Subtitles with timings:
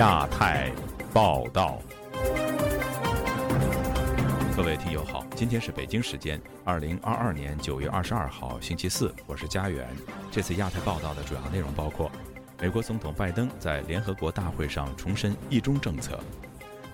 [0.00, 0.72] 亚太
[1.12, 1.78] 报道，
[4.56, 9.86] 各位听友好，今天是北京时间二零二二年九月二十二号星期四，我是佳远。
[10.30, 12.10] 这次亚太报道的主要内容包括：
[12.58, 16.14] 美国总统拜登在联合国大会上重申“一中”政策；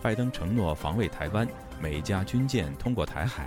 [0.02, 1.46] 拜登承诺防卫台湾，
[1.80, 3.44] 美加军舰通过台海；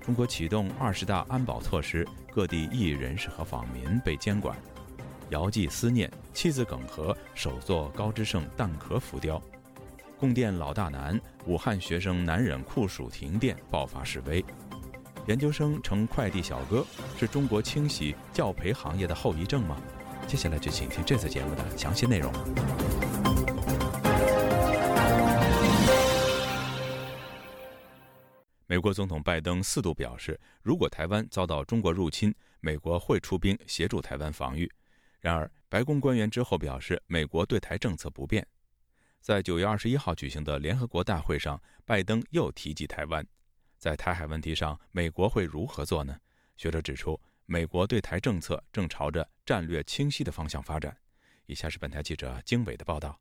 [0.00, 4.56] 中国启动二十大安保措施，各地异议人士和访民被监管。
[5.30, 9.42] 遥寄思念，妻子耿和首作高知胜蛋壳浮雕。
[10.18, 14.44] 供电老大难，武汉学生难忍酷暑停电，爆发示威。
[15.26, 16.86] 研究生成快递小哥，
[17.18, 19.76] 是中国清洗教培行业的后遗症吗？
[20.28, 22.32] 接下来就请听这次节目的详细内容。
[28.68, 34.70] 美国总统拜登四度表示，如果台湾遭到中国入侵，美国会出兵协助台湾防御。
[35.26, 38.46] 然而，白宫官员之后表示，美国对台政策不变。
[39.20, 43.26] 在九月二十一号举行的联合国大会上，拜登又提及台湾。
[43.76, 46.16] 在台海问题上，美国会如何做呢？
[46.56, 50.96] 学者指出，美国对台政策正朝着战略清晰的方向发展。
[51.46, 53.18] 以下是本台记者经纬的报道。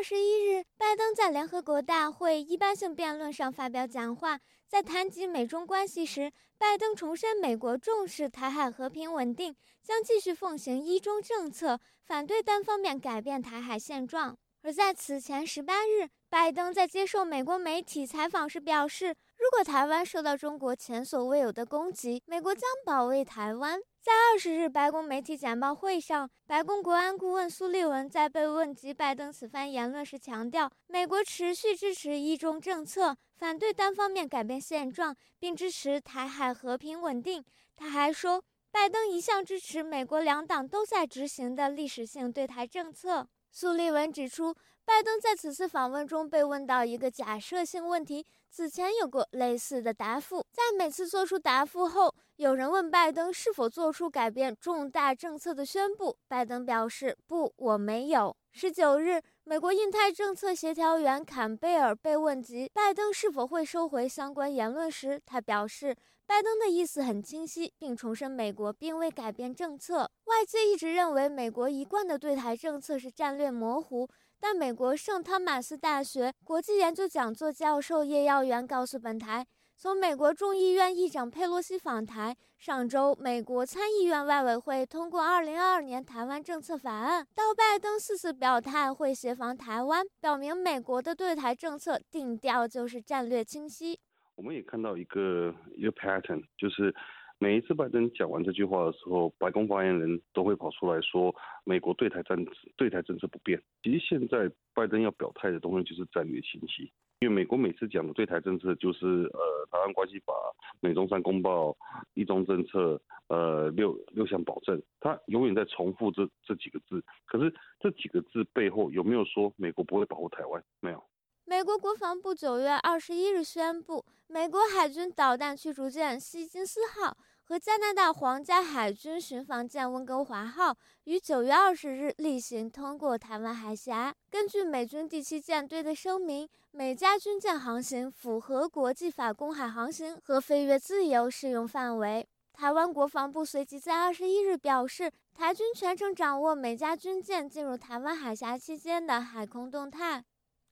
[0.00, 4.40] 二十一日，拜登在联合国大会一般性辩论上发表讲话。
[4.66, 14.34] 在谈及美中关系时，拜登重申美国重视台海和平稳定，将继续奉行一中政策，反对单方面改变台海现状。
[14.62, 23.78] 而在此前十八日，拜登在接受美国媒体采访时表示，如果台湾受到中国前所未有的攻击，美国将保卫台湾。
[24.02, 37.44] 在二十日白宫媒体简报会上，白宫国安顾问苏利文在被问及拜登此番言论时强调，美国持续支持一中政策，反对单方面改变现状，并支持台海和平稳定。
[37.76, 43.28] 他还说，拜登一向支持美国两党都在执行的历史性对台政策。
[43.50, 44.54] 苏利文指出，
[44.86, 50.42] 拜登在此次访问中被问到一个假设性问题，此前有过类似的答复。
[50.52, 65.94] 在每次做出答复后，有人问拜登是否做出改变重大政策的宣布，拜登表示：“不，我没有。”十九日，美国印太政策协调员坎贝尔被问及拜登是否会收回相关言论时，他表示。
[66.26, 70.10] 拜登的意思很清晰，并重申美国并未改变政策。
[70.24, 74.08] 外界一直认为美国一贯的对台政策是战略模糊，
[74.38, 79.44] 但美国圣汤马斯大学国际研究讲座教授叶耀元告诉本台，
[79.82, 93.98] 从美国众议院议长佩洛西访台，上周美国参议院外委会通过2022年台湾政策法案，到拜登四次表态会协防台湾，表明美国的对台政策定调就是战略清晰。
[94.34, 96.94] 我们也看到一个一个 pattern，就是
[97.38, 102.36] 每一次拜登讲完这句话的时候，白宫发言人都会跑出来说美国对台战
[102.76, 103.58] 对台政策不变。
[103.82, 110.32] 其实现在拜登要表态的东西就是战略清晰，因为美国每次讲的对台政策就是呃台湾关系法、
[110.80, 111.76] 美中三公报、
[112.14, 112.98] 一中政策、
[113.28, 117.04] 呃六六项保证，他永远在重复这这几个字。
[117.26, 120.64] 可是这几个字背后有没有说美国不会保护台湾？
[120.80, 121.04] 没有。
[121.44, 127.18] 美国国防部九月二十一日宣布，美国海军导弹驱逐舰希金斯号
[127.50, 130.72] 和加拿大皇家海军巡防舰温哥华号
[131.02, 134.14] 于九月二十日例行通过台湾海峡。
[134.30, 142.24] 根据美军第七舰队的声明，美加军舰航行符合国际法公海航行和飞越自由适用范围。
[142.52, 150.24] 台湾国防部随即在二十一日表示，台军全程掌握美加军舰进入台湾海峡期间的海空动态。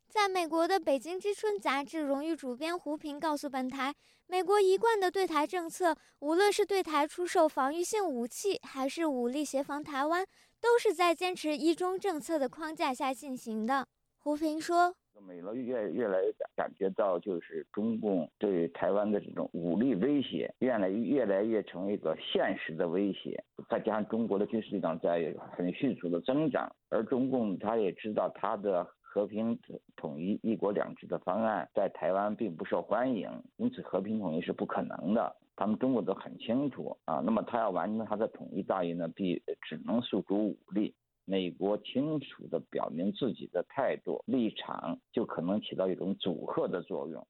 [0.09, 3.95] 在美国的《北京之春》杂志荣誉主编胡平告诉本台，
[4.31, 10.23] 美国一贯的对台政策，无论是对台出售防御性武器，还是武力协防台湾，
[10.61, 13.87] 都是在坚持一中政策的框架下进行的。
[14.19, 14.95] 胡平说
[15.27, 23.43] ：“美国越越来越感感觉到，就是中共对台湾的这种武力威胁，越来越来越成为一个现实的威胁。
[23.71, 29.59] 再加上中国的军事力量在很迅速的增长，而中共他也知道他的。”和平
[29.97, 35.35] 统一、一国两制的方案在台湾并不受欢迎，因此和平统一是不可能的。
[35.57, 37.21] 他们中国都很清楚啊。
[37.25, 40.95] 那么他要完成他的统一大业呢，必只能诉诸武力。
[41.25, 47.27] 美国清楚地表明自己的态度立场，就可能起到一种阻吓的作用。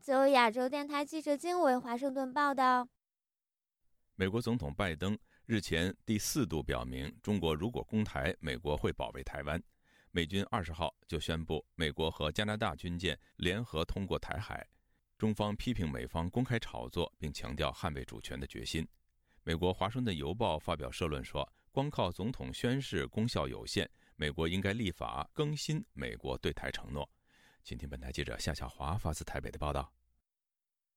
[0.00, 2.88] 自由亚洲电台记者经纬华盛顿报道。
[4.16, 5.16] 美国总统拜登
[5.46, 9.62] 日前第四度表明，中国如果攻台，美国会保卫台湾。
[10.14, 14.68] 美军二十号就宣布，美国和加拿大军舰联合通过台海。
[15.16, 18.86] 中方批评美方公开炒作，并强调捍卫主权的决心。
[19.42, 27.08] 美国《华盛顿邮报》发表社论说：“光靠总统宣誓功效有限，美国应该立法更新美国对台承诺。
[27.64, 29.90] 请听本台记者夏小华发自台北的报道。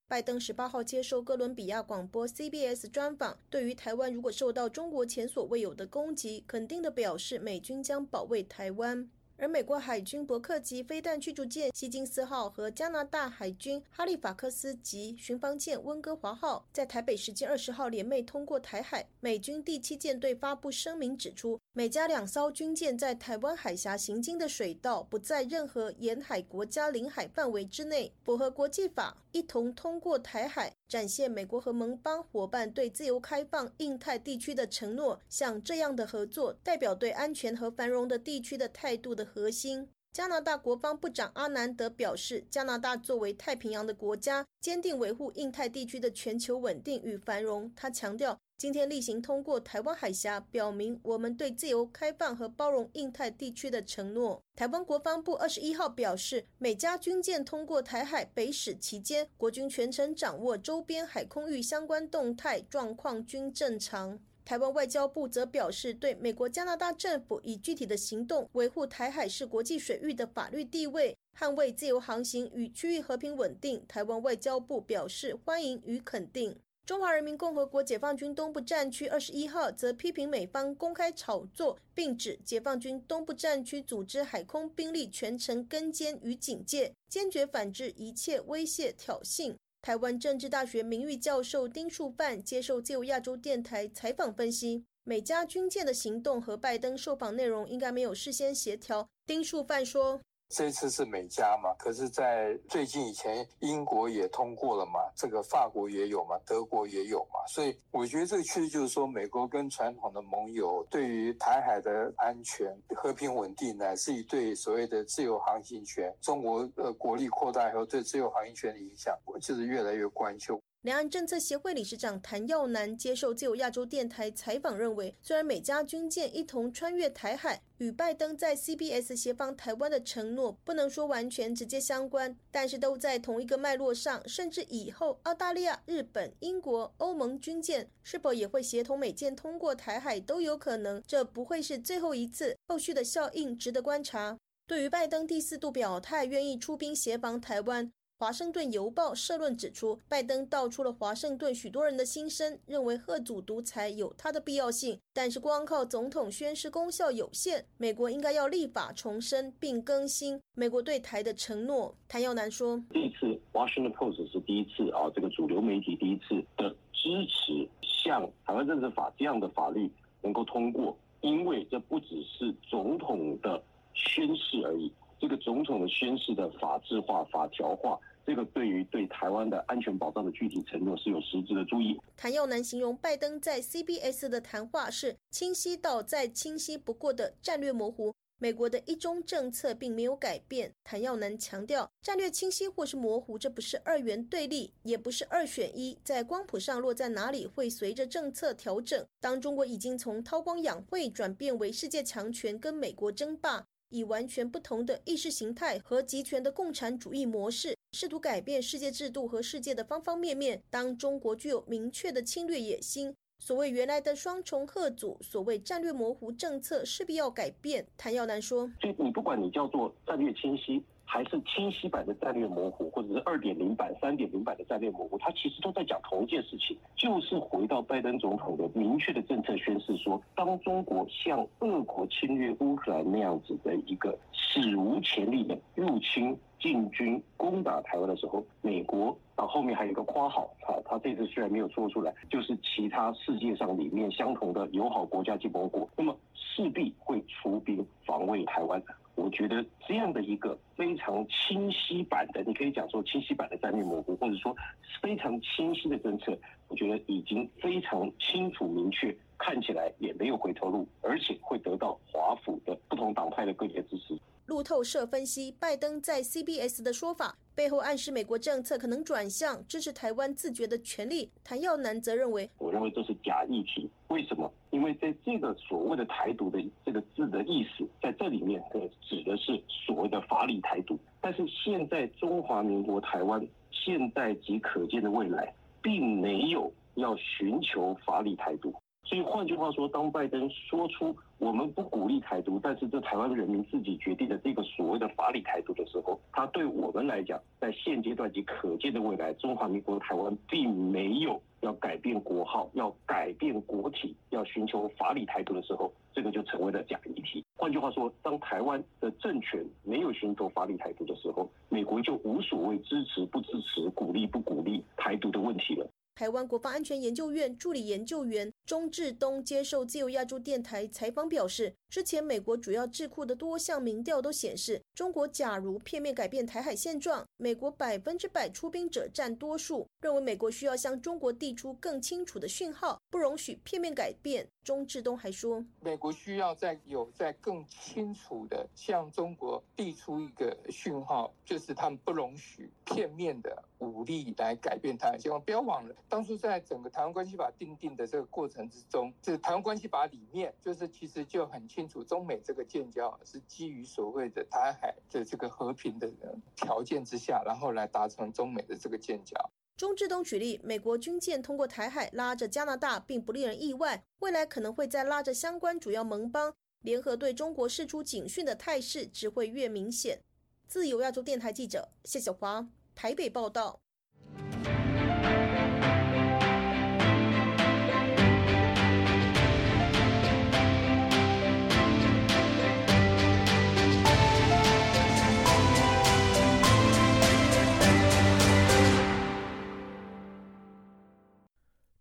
[0.07, 9.09] 拜登十八号接受哥伦比亚广播 CBS 专访，对于台湾如果受到中国前所未有的攻击，肯定的表示美军将保卫台湾。
[9.37, 35.19] 而美国海军伯克级飞弹驱逐舰希金斯号和加拿大海军哈利法克斯级巡防舰温哥华号在台北时间二十号联袂通过台海，美军第七舰队发布声明指出，美加两艘军舰在台湾海峡行经的水道不在任何沿海国家领海范围之内，符合国际法，一同通过台海，展现美国和盟邦伙伴对自由开放印太地区的承诺。
[35.29, 39.25] 像这样的合作，代表对安全和繁荣的地区的态度的。
[39.25, 47.69] 核心，加拿大国防部长阿南德表示，加拿大作为太平洋的国家，坚定维护印太地区的全球稳定与繁荣。
[47.75, 54.41] 他强调，今天例行通过台湾海峡，表明我们对自由开放和包容印太地区的承诺。
[54.55, 64.17] 台湾国防部二十一号表示，美加军舰通过台海北使期间，国军全程掌握周边海空域相关动态状况均正常。
[64.45, 73.83] 台湾外交部则表示，对美国、加拿大政府以具体的行动维护台海是国际水域的法律地位，捍卫自由航行与区域和平稳定。
[73.85, 76.57] 台湾外交部表示欢迎与肯定。
[76.85, 89.55] 中华人民共和国解放军东部战区二十一号则批评美方公开炒作，并指解放军东部战区组织海空兵力全程跟监与警戒，坚决反制一切威胁挑衅。
[89.81, 99.09] 台湾政治大学名誉教授丁树范接受自由亚洲电台采访分析，美加军舰的行动和拜登受访内容应该没有事先协调。
[99.25, 100.21] 丁树范说。
[100.49, 120.61] 这次是美加嘛，可是，在最近以前，英国也通过了嘛，这个法国也有嘛，德国也有嘛，所以我觉得这个趋势就是说，美国跟传统的盟友对于台海的安全、和平稳定，乃至于对所谓的自由航行权，中国呃国力扩大以后对自由航行权的影响，就是越来越关注。
[120.85, 144.37] 两岸政策协会理事长谭耀南接受自由亚洲电台采访，认为虽然美加军舰一同穿越台海，与拜登在 CBS 协防台湾的承诺不能说完全直接相关，但是都在同一个脉络上，甚至以后澳大利亚、日本、英国、欧盟军舰是否也会协同美舰通过台海都有可能，这不会是最后一次，后续的效应值得观察。
[144.67, 147.91] 对于拜登第四度表态愿意出兵协防台湾。
[148.25, 161.95] 华盛顿邮报社论指出，拜登道出了华盛顿许多人的心声，认为贺祖独裁有它的必要性，但是光靠总统宣誓功效有限，美国应该要立法重申并更新美国对台的承诺。
[162.07, 167.69] 谭耀南说：“这一次华盛顿 Post 是第一次啊，这个主流媒体第一次的支持
[168.03, 169.87] 像台湾政治法这样的法律
[170.23, 173.61] 能够通过，因为这不只是总统的
[173.93, 181.95] 宣誓而已。”这个总统的宣誓的法制化、法条化，这个对于对台湾的安全保障的具体承诺是有实质的注意。
[182.17, 190.71] 谭耀南形容拜登在 CBS 的谈话是清晰到再清晰不过的战略模糊，美国的一中政策并没有改变。
[190.83, 199.05] 谭耀南强调，战略清晰或是模糊，这不是二元对立，也不是二选一，在光谱上落在哪里会随着政策调整。
[199.21, 203.67] 当中国已经从韬光养晦转变为世界强权跟美国争霸。
[203.89, 210.61] 以完全不同的意识形态和集权的共产主义模式，试图改变世界制度和世界的方方面面。
[210.69, 217.87] 当中国具有明确的侵略野心，所谓原来的双重贺阻，所谓战略模糊政策，势必要改变。
[217.95, 248.81] 谭耀南说：“所以你不管你叫做战略清晰。”还是清晰版的战略模糊，或者是二点零版、三点零版的战略模糊，它其实都在讲同一件事情，就是回到拜登总统的明确的政策宣示说，当中国像俄国侵略乌克兰那样子的一个史无前例的入侵、进军、攻打台湾的时候，美国啊后面还有一个夸号，啊他这次虽然没有说出来，就是其他世界上里面相同的友好国家及盟国，那么势必会出兵防卫台湾。
[249.15, 254.55] 我觉得这样的一个非常清晰版的，你可以讲说清晰版的战略模糊，或者说
[255.01, 264.17] 非常清晰的政策，我觉得已经非常清楚明确，看起来也没有回头路，而且会得到华府的不同党派的各界支持。
[264.45, 271.31] 路透社分析，拜登在 CBS 的说法背后暗示美国政策可能转向支持台湾自觉的权利。
[271.43, 273.89] 谭耀南则认为，我认为这是假议题。
[274.09, 274.51] 为什么？
[274.69, 278.61] 因为在这个所谓的台独的这个字的意思，在这里面
[279.01, 280.97] 指的是所谓的法理台独。
[281.19, 288.71] 但是现在中华民国台湾现在及可见的未来，并没有要寻求法理台独。
[289.05, 307.45] 所以换句话说，当拜登说出我们不鼓励台独，但是这台湾人民自己决定的这个所谓的法理台独的时候，他对我们来讲，在现阶段及可见的未来，中华民国台湾并没有要改变国号、要改变国体、要寻求法理台独的时候，这个就成为了假议题。
[307.55, 315.87] 换句话说，当台湾的政权没有寻求法理台独的时候，美国就无所谓支持不支持、鼓励不鼓励台独的问题了。
[316.15, 329.87] 台湾国防安全研究院助理研究员钟志东接受自由亚洲电台采访表示，之前美国主要智库的多项民调都显示，中国假如片面改变台海现状，美国百分之百出兵者占多数。
[330.01, 334.47] 认为美国需要向中国递出更清楚的讯号，不容许片面改变。
[334.63, 345.39] 钟志东还说，美国需要在有在更清楚的向中国递出一个讯号，就是他们不容许片面的武力来改变台海现状。
[345.41, 345.95] 不要忘了。
[346.09, 356.11] 当初在整个台湾关系法定定的这个过程之中，这台湾关系法里面，就是其实就很清楚，中美这个建交是基于所谓的台海的这个和平的
[356.55, 359.35] 条件之下，然后来达成中美的这个建交。
[359.77, 370.21] 钟志东举例，美国军舰通过台海拉着加拿大，并不令人意外，未来可能会在拉着相关主要盟邦联合对中国释出警讯的态势只会越明显。
[370.67, 373.81] 自由亚洲电台记者谢小华台北报道。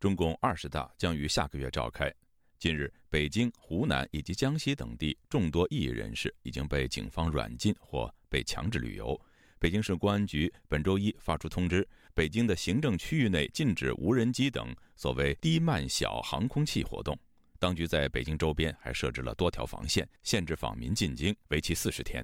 [0.05, 2.13] 中共二十大将于下个月召开。
[2.59, 9.19] 近日，北京、湖南以及江西等地众多异议人士已经被警方软禁或被强制旅游。
[9.59, 17.19] 北京市公安局本周一发出通知，北京的行政区域内禁止无人机等所谓低慢小航空器活动。
[17.59, 22.23] 当局在北京周边还设置了多条防线，限制访民进京，为期四十天。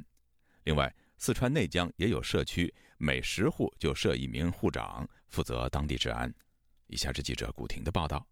[0.64, 6.30] 另外，四川内江也有社区，每十户就设一名户长，负责当地治安。
[6.90, 8.26] 以下是记者古婷的报道。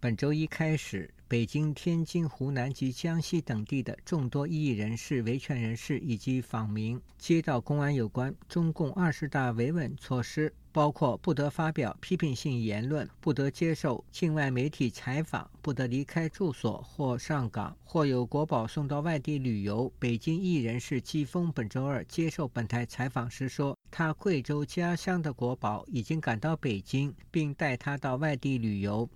[0.00, 19.90] 本周一开始，北京、天津、湖南及江西等地的众多异议人士、维权人士以及访民接到公安有关中共二十大维稳措施，包括不得发表批评性言论、不得接受境外媒体采访、不得离开住所或上岗、或有国宝送到外地旅游。
[19.98, 29.08] 北京异议人士季风本周二接受本台采访时说，他贵州家乡的国宝已经赶到北京，并带他到外地旅游。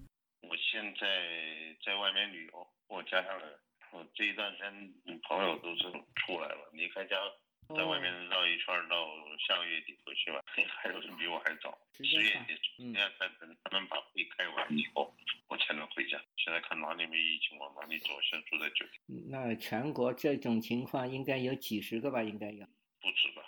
[0.43, 1.03] 我现在
[1.85, 3.59] 在外面旅游，我家乡人，
[3.91, 4.71] 我这一段时间
[5.27, 5.83] 朋友都是
[6.15, 7.17] 出来了，离开家，
[7.75, 9.11] 在外面绕一圈，到
[9.49, 10.41] 下个月底回去吧。
[10.81, 12.55] 还有人比我还早，十月底，
[12.85, 15.13] 人家在等他们把会开完以后，
[15.49, 16.23] 我才能回家。
[16.37, 19.27] 现在看哪里没疫情往哪里走，先住在酒店。
[19.27, 22.23] 那全国这种情况应该有几十个吧？
[22.23, 22.65] 应该有，
[23.01, 23.43] 不止吧？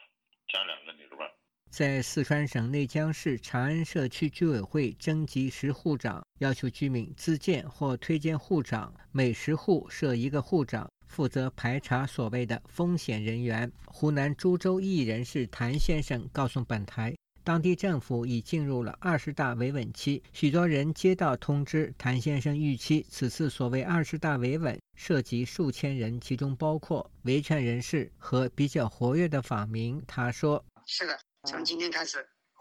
[0.53, 1.31] 加两个你是吧？
[1.71, 13.71] 在四川省内江市长安社区居委会征集十户长，要求居民自荐或推荐户长，每十户设一个户长，负责排查所谓的风险人员。
[13.87, 17.15] 湖南株洲一人士谭先生告诉本台，
[17.45, 21.95] 当地政府已进入了二十大维稳期，许多人接到通知。
[21.97, 29.99] 谭先生预期此次所谓二十大维稳涉及数千人，其中包括维权人士和比较活跃的访民。
[30.07, 32.19] 他说：“是的。”从今天开始，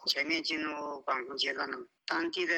[0.08, 1.78] 全面进入管控阶段了。
[2.08, 2.56] 当地的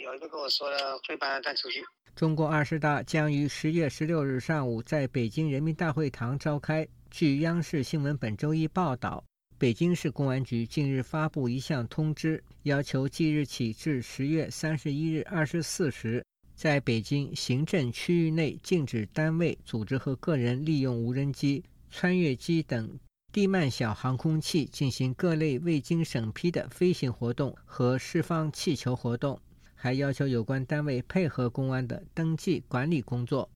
[0.00, 1.84] 有一个跟我说了，会把他带出去。
[2.14, 6.86] 中共二十大将于十月十六日上午在北京人民大会堂召开。
[7.10, 9.24] 据央视新闻本周一报道，
[9.58, 16.24] 北京市公安局近日发布一项通知，要求即日起至十月三十一日二十四时，
[16.56, 22.98] 在北京行政区域内禁止单位、组织和个人利用无人机、穿越机等。
[23.30, 29.38] 地慢小航空器进行各类未经审批的飞行活动和释放气球活动，
[29.74, 33.50] 还要求有关单位配合公安的登记管理工作。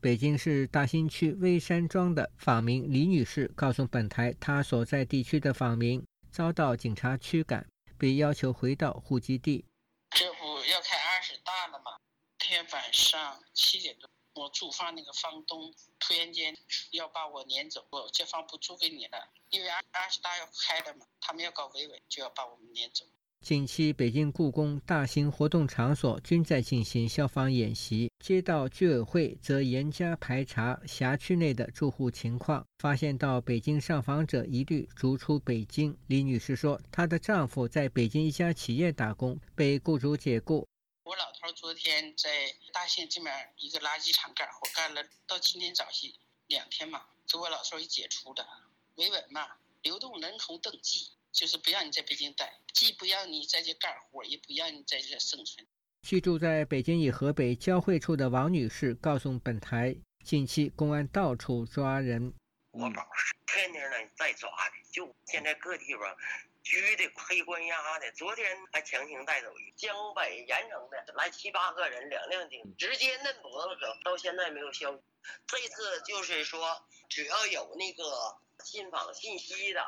[0.00, 7.66] 北京市大兴区微山庄的访民李女士告诉本台，她所在地区的访民遭到警察驱赶，
[7.98, 9.64] 被要求回到户籍地。
[10.10, 11.03] 政府要看？
[12.54, 14.08] 天晚上七点多。
[14.34, 16.56] 我租房那个房东突然间
[16.92, 19.18] 要把我撵走，我这房不租给你了，
[19.50, 23.04] 因为二二十大要开了嘛，他们要搞维稳，就要把我们撵走。
[23.40, 35.96] 近期，北京故宫大型活动场所均在进行消防演习，街道居委会则严加排查辖区内的住户情况，发现到北京上访者一律逐出北京。
[36.06, 40.66] 李女士说，她的丈夫在北京一家企业打工，被雇主解雇。
[41.04, 46.10] 我老头昨天在大兴这面一个垃圾场干活，干了到今天早些
[46.46, 48.46] 两天嘛，给我老头一解除的
[48.94, 49.46] 维稳嘛，
[49.82, 55.66] 流动人口登记，就是不让你在北京待，既不让你在这干活，也不让你在这生存。
[56.00, 59.94] 居住在北京与河北交汇处的王女士告诉本台，
[60.24, 62.32] 近期公安到处抓人，
[62.70, 66.16] 我老是天天呢在抓的，就现在各地方。
[66.64, 74.98] 拘的黑关押的，昨天还强行带走一江北盐城的来七八个人，两辆警直接嫩脖子走，到现在没有消息。
[75.46, 78.02] 这次就是说，只要有那个
[78.64, 79.80] 信访信息的，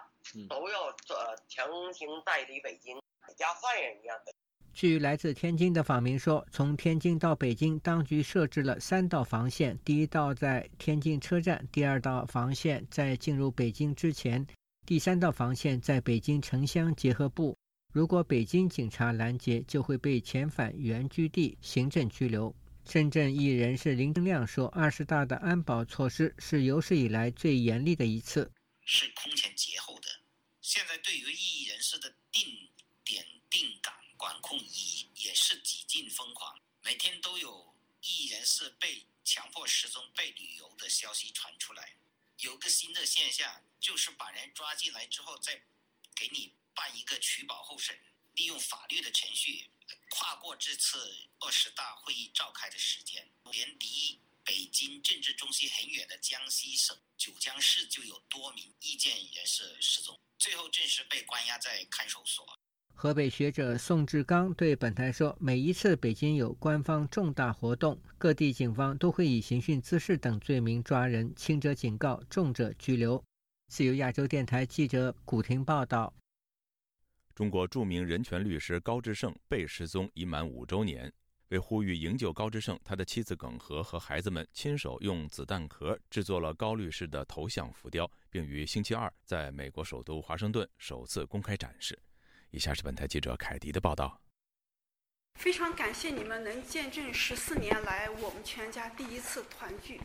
[0.49, 2.95] 都要呃强行带离北京，
[3.39, 4.33] 押犯人一样的。
[4.75, 14.47] 据来自天津的访民说，从天津到北京，当局设置了三道防线，第一道在天津车站，第二道防线在进入北京之前。
[14.87, 17.59] 第三道防线在北京城乡结合部，
[17.93, 22.55] 如果北京警察拦截，就会被遣返原居地行政拘留。
[22.85, 28.49] 深圳艺人士林正亮说：“二十大的安保措施是有史以来最严厉的一次，
[28.85, 30.07] 是空前绝后的。
[30.61, 32.47] 现在对于异议人士的定
[33.05, 41.97] 点定岗管控也也是几近疯狂，每天都有异议人士被强迫失踪、被旅游的消息传出来。
[42.39, 45.63] 有个新的现象。”就是把人抓进来之后，再
[46.15, 47.99] 给你办一个取保候审，
[48.35, 49.71] 利用法律的程序，
[50.11, 62.47] 跨过这次二十大会议召开的时间，连离北京政治中心很远的江西省九江市就有多名意见人士失踪，最后证实被关押在看守所。
[62.99, 73.23] 河北学者宋志刚对本台说：“每一次北京有官方重大活动，各地警方都会以刑讯滋事等罪名抓人，轻者警告，重者拘留。”
[73.69, 76.15] 自由亚洲电台记者古婷报道：
[77.35, 81.13] 中国著名人权律师高志胜被失踪已满五周年。
[81.49, 91.99] 为呼吁营救高志胜，他的妻子耿和和孩子们亲手用子弹壳制作了高律师的头像浮雕，并于星期二在美国首都华盛顿首次公开展示。
[92.51, 94.21] 以下是本台记者凯迪的报道：
[95.35, 100.01] 非常感谢你们能见证十四年来我们全家第一次团聚。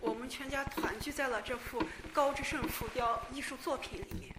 [0.00, 1.82] 我们全家团聚在了这幅
[2.12, 4.34] 高志胜浮雕艺术作品里面。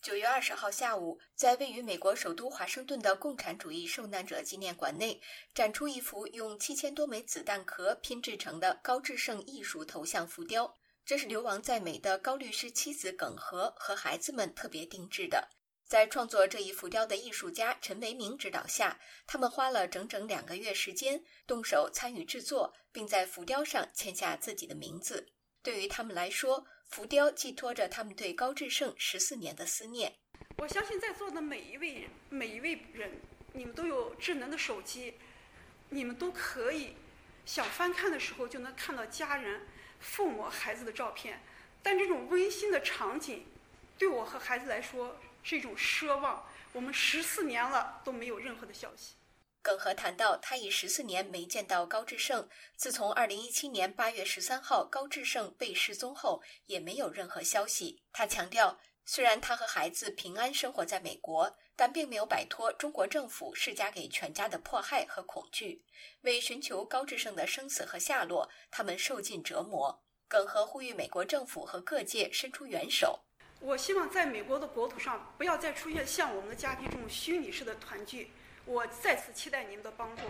[0.00, 5.20] 九月二十号下午，在位于美国首都华盛顿的共产主义受难者纪念馆内，
[5.54, 10.76] 展出一幅用七千多枚子弹壳拼制成的高志胜艺术头像浮雕。
[11.04, 15.48] 这是流亡在美的高律师妻子耿和和孩子们特别定制的。
[15.92, 25.28] 在创作这一浮雕的艺术家陈维明指导下，他们花了整整两个月时间，动手参与制作，并在浮雕上签下自己的名字。
[25.62, 30.16] 对于他们来说，浮雕寄托着他们对高志胜十四年的思念。
[30.56, 33.20] 我相信在座的每一位，每一位人，
[33.52, 35.12] 你们都有智能的手机，
[35.90, 36.96] 你们都可以
[37.44, 39.60] 想翻看的时候就能看到家人、
[40.00, 41.42] 父母、孩子的照片。
[41.82, 43.44] 但这种温馨的场景，
[43.98, 46.46] 对我和孩子来说，是一种奢望。
[46.72, 49.14] 我们十四年了都没有任何的消息。
[49.60, 52.48] 耿和谈到，他已十四年没见到高志胜。
[52.76, 58.02] 自从二零一七年八月十三号高志胜被失踪后，也没有任何消息。
[58.12, 65.84] 他强调，虽然他和孩子平安生活在美国，但并没有摆脱中国政府施加给全家的迫害和恐惧。
[66.22, 70.02] 为寻求高志胜的生死和下落，他们受尽折磨。
[70.26, 73.22] 耿和呼吁美国政府和各界伸出援手。
[73.64, 78.32] 我希望在美国的国土上不要再出现像我们的家庭这种虚拟式的团聚。
[78.64, 80.22] 我再次期待您的帮助。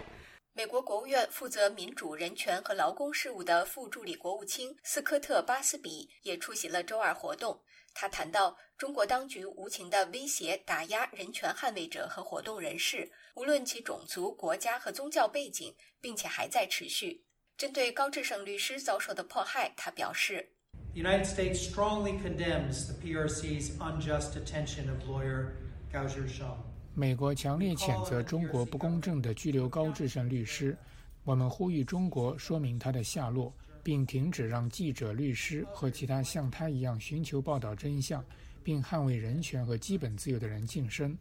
[0.53, 7.63] 美国国务院负责民主、人权和劳工事务的副助理国务卿斯科特·巴斯比也出席了周二活动。
[7.95, 17.25] 他谈到，中国当局无情地威胁、打压人权捍卫者和活动人士，无论其种族、国家和宗教背景，并且还在持续。
[17.57, 20.53] 针对高志胜律师遭受的迫害，他表示。
[20.95, 25.55] The United States strongly condemns the PRC's unjust detention of lawyer
[25.91, 26.57] Gao Zhisheng.
[26.95, 30.77] 美国强烈谴责中国不公正的拘留高志胜律师。
[31.25, 33.51] 我们呼吁中国说明他的下落，
[33.83, 38.23] 并停止让记者、律师和其他像他一样寻求报道真相，
[38.63, 41.17] 并捍卫人权和基本自由的人晋升。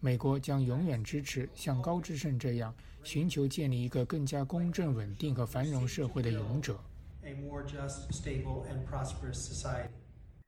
[0.00, 6.76] 美国将永远支持像高志胜这样寻求建立一个更加公正、稳定和繁荣社会的勇者。
[7.24, 9.90] A more just, stable, and prosperous society.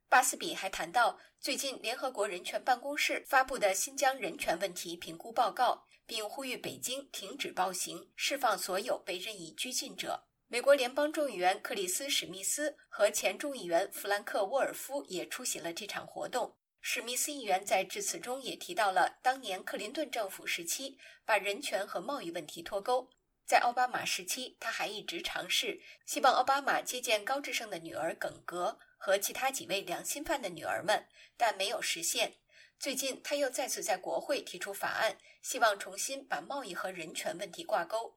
[0.09, 10.25] 巴斯比还谈到最近联合国人权办公室发布的新疆人权问题评估报告，并呼吁北京停止暴行，释放所有被任意拘禁者。
[10.47, 16.55] 美国联邦众议员克里斯·史密斯和前众议员弗兰克·沃尔夫也出席了这场活动。
[16.79, 23.09] 史密斯议员在致辞中也提到了当年克林顿政府时期把人权和贸易问题脱钩。
[23.45, 31.05] 在奥巴马时期，他还一直尝试希望奥巴马接见高志胜的女儿耿格和其他几位良心犯的女儿们，
[31.37, 32.33] 但没有实现。
[32.79, 38.15] 最近，他又再次在国会提出法案，希望重新把贸易和人权问题挂钩。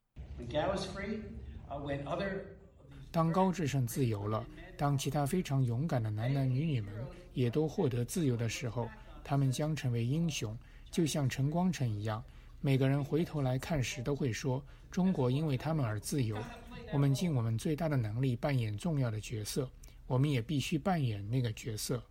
[3.12, 4.46] 当高志胜自由了，
[4.78, 8.88] 当其他非常勇敢的男男女女们也都获得自由的时候，
[9.22, 10.58] 他们将成为英雄，
[10.90, 12.24] 就像陈光诚一样。
[12.60, 16.36] 每个人回头来看时，都会说：“中国因为他们而自由。”
[16.92, 19.70] 我们尽我们最大的能力扮演重要的角色，
[20.06, 22.02] 我们也必须扮演那个角色。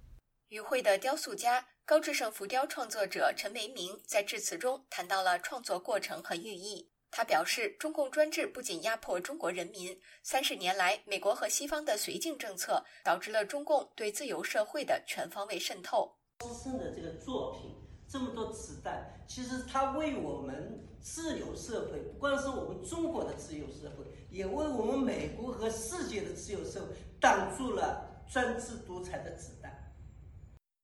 [0.50, 6.92] 与会的雕塑家、高志胜浮雕创作者陈维明在致辞中谈到了创作过程和寓意。
[7.10, 16.16] 他表示，中共专制不仅压迫中国人民，三十年来，美国和西方的绥靖政策导致了中共对自由社会的全方位渗透。
[16.38, 17.76] 高志胜的这个作品，
[18.08, 29.72] 这么多子弹，其实他为我们自由社会，不光是我们中国的自由社会，也为我们美国和世界的自由社会挡住了专制独裁的子弹。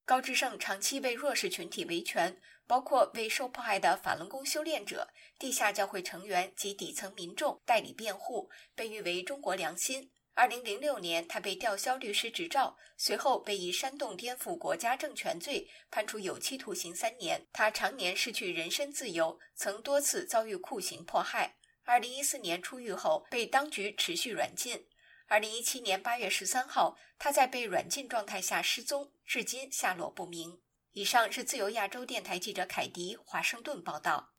[0.05, 2.39] 高志胜长期为弱势群体维权。
[2.65, 10.09] 包括为受迫害的法轮功修炼者、地下教会成员及底层民众代理辩护，被誉为“中国良心”。
[10.35, 17.45] 二零零六年，他被吊销律师执照，随后被以煽动颠覆国家政权罪判处有期徒刑三年。
[17.53, 21.57] 他常年失去人身自由，曾多次遭遇酷刑迫害。
[21.83, 24.87] 二零一四年出狱后，被当局持续软禁。
[25.27, 30.59] 二零一七年八月十三号，他在被软禁状态下失踪，至今下落不明。
[30.93, 34.32] 以上是自由亚洲电台记者凯迪华盛顿报道。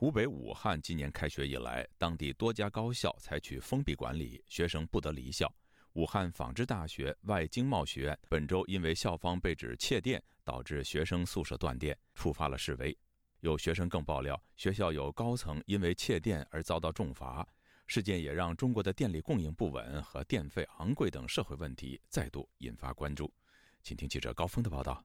[0.00, 5.54] 湖北武汉今年开学以来，当地多家高校采取封闭管理，学生不得离校。
[5.92, 12.96] 武汉纺织大学外经贸学院本周因为校方被指窃电，导致学生宿舍断电，触发了示威。
[13.40, 17.46] 有学生更爆料，学校有高层因为窃电而遭到重罚。
[17.86, 23.30] 事件也让中国的电力供应不稳和电费昂贵等社会问题再度引发关注。
[23.82, 25.04] 请听记者高峰的报道。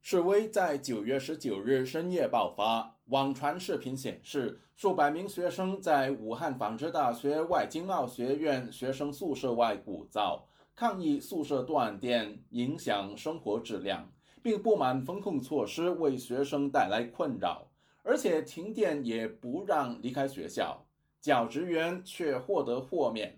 [0.00, 10.42] 示威在九月十九日深夜爆发，网传视频显示，数百名学生在武汉纺织大学外经贸学院学生宿舍外鼓噪，
[10.74, 14.10] 抗议宿舍断电影响生活质量。
[14.40, 17.68] 并不满风控措施为学生带来困扰，
[18.02, 20.86] 而且停电也不让离开学校，
[21.20, 23.36] 教职员却获得豁免。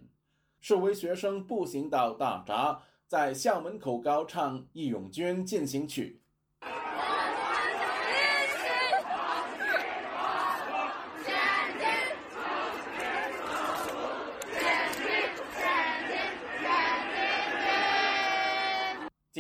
[0.61, 6.19] 示威学生步行到大闸，在校门口高唱《义勇军进行曲》。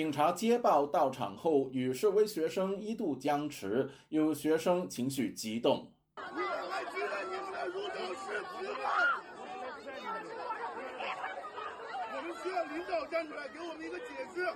[0.00, 5.92] 警察接报到场后，与示威学生一度僵持，有学生情绪激动。
[6.16, 6.22] 我
[12.22, 14.46] 们需要领导站出来给我们一个解释。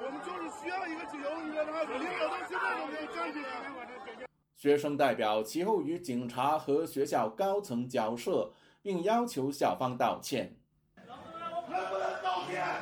[0.00, 1.82] 我们就是需要一个自由，你知道吗？
[1.82, 3.46] 领导到现在都没有站起来。
[4.54, 10.57] 学生代表其后与警察和学校高层交涉，并要求校方道歉。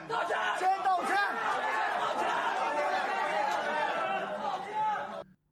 [0.09, 0.37] 道歉！
[0.59, 1.17] 先道歉！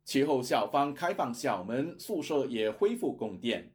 [0.04, 3.72] 其后，校方开放校门，宿舍也恢复供电。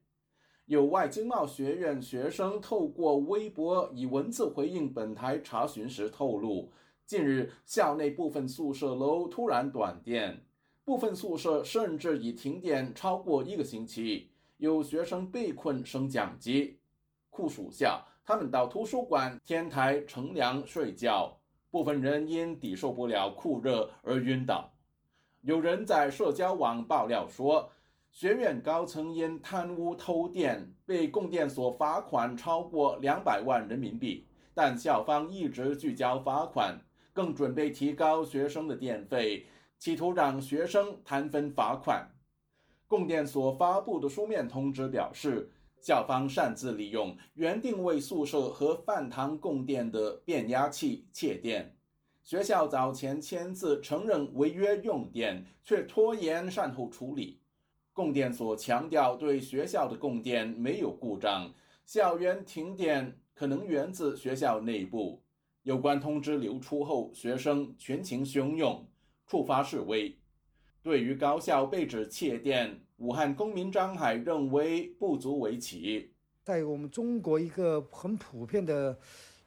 [0.66, 6.72] 有外经贸学院学生透过微博以文字回应本台查询时透露，
[7.06, 10.46] 近日校内部分宿舍楼突然断电，
[10.86, 16.80] 部分宿舍甚至已停电超过一个星期，有学生被困升降机。
[17.30, 18.06] 酷暑下。
[18.30, 21.36] 他们到图书馆、天台乘凉睡觉，
[21.72, 24.72] 部分人因抵受不了酷热而晕倒。
[25.42, 27.72] 有人在社交网爆料说，
[28.12, 36.80] 学院高层因贪污偷电被供电所罚款超过两百万人民币，但校方一直拒交罚款，
[37.12, 39.48] 更准备提高学生的电费，
[39.80, 42.08] 企图让学生摊分罚款。
[42.86, 45.50] 供电所发布的书面通知表示。
[45.82, 51.76] 校方擅自利用原定为宿舍和饭堂供电的变压器窃电。
[52.24, 57.42] 学校早前签字承认违约用电，却拖延善后处理。
[57.94, 61.52] 供电所强调对学校的供电没有故障，
[61.86, 65.24] 校园停电可能源自学校内部。
[65.64, 68.88] 有关通知流出后，学生群情汹涌，
[69.26, 70.18] 触发示威。
[70.82, 76.12] 对于高校被指窃电，武汉公民张海认为不足为奇。
[76.44, 78.98] 在我们中国，一个很普遍的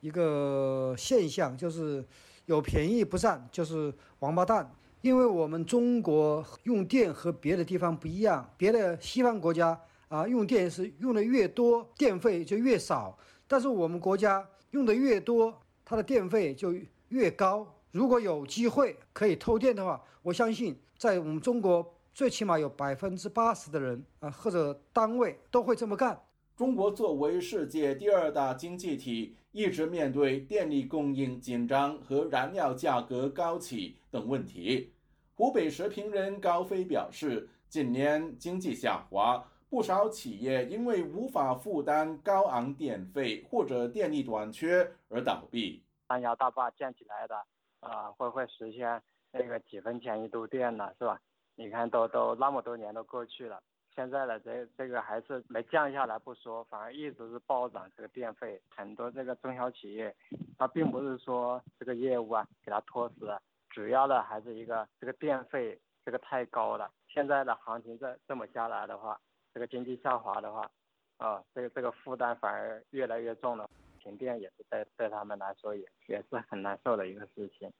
[0.00, 2.02] 一个现象就是
[2.46, 4.70] 有便宜不占，就是王八蛋。
[5.02, 15.52] 因为我们中国用电和别的地方不一样，别的西方国家啊用电是用的越多，电费就越少，但是我们国家用的越多，
[15.84, 16.72] 它的电费就
[17.08, 17.66] 越高。
[17.90, 26.20] 如果有机会可以偷电的话，我相信在我们中国最起码有百分之八十的人啊或者单位都会这么干。
[26.54, 34.92] 中国作为世界第二大经济体，一直面对电力供应紧张和燃料价格高企等问题。
[35.34, 45.82] 湖北石评人高飞表示，近年经济下滑，不少企业因为无法负担高昂电费或者电力短缺而倒闭。
[46.08, 47.34] 三峡大坝建起来的。
[47.80, 51.18] 啊，会不会实现那个几分钱一度电呢，是吧？
[51.54, 53.62] 你看都都那么多年都过去了，
[53.94, 58.60] 现在呢，这这个还是没降下来不说，反而一直是暴涨这个电费。
[58.74, 60.14] 很多这个中小企业，
[60.58, 63.30] 它并不是说这个业务啊给它拖死，
[63.68, 66.90] 主要的还是一个这个电费这个太高了。
[67.08, 69.20] 现在的行情这这么下来的话，
[69.52, 70.70] 这个经济下滑的话，
[71.18, 73.68] 啊，这个这个负担反而越来越重了。
[74.00, 77.70] 停电也是对对他们来说也也是很难受的一个事情。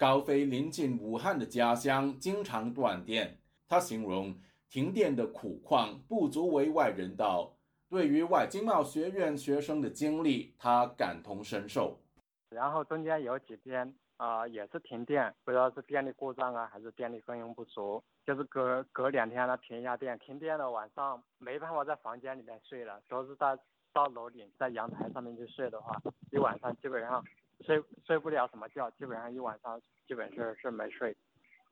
[0.00, 4.34] 高飞临近武汉的家乡经常断电，他形容
[4.70, 7.54] 停电的苦况不足为外人道。
[7.90, 12.00] 对于外经贸学院学生的经历，他感同身受。
[12.48, 23.54] 然后中间有几天啊也是停电，不知道是电力故障啊还是电力供应不足，就是隔隔两天呢停一下电，停电了晚上没办法在房间里面睡了，都是在。
[23.92, 27.20] 到楼顶，在阳台上面去睡的话，一晚上基本上
[27.64, 31.16] 睡睡不了什么觉，基本上一晚上基本是是没睡，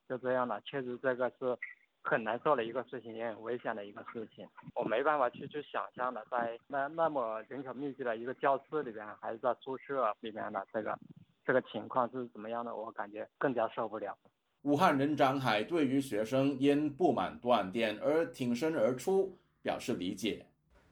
[0.09, 0.61] 就这样了。
[0.63, 1.57] 确实这个是
[2.03, 4.47] 很难受的一个事情，也很危险的一个事情。
[4.75, 10.99] 我没办法去去想象的，在那那么人口密集的一个教室里边，还是在宿舍里面的这个
[11.45, 14.17] 这个情况是怎么样的，我感觉更加受不了。
[14.63, 20.47] 武汉人张海对于学生因不满断电而挺身而出表示理解。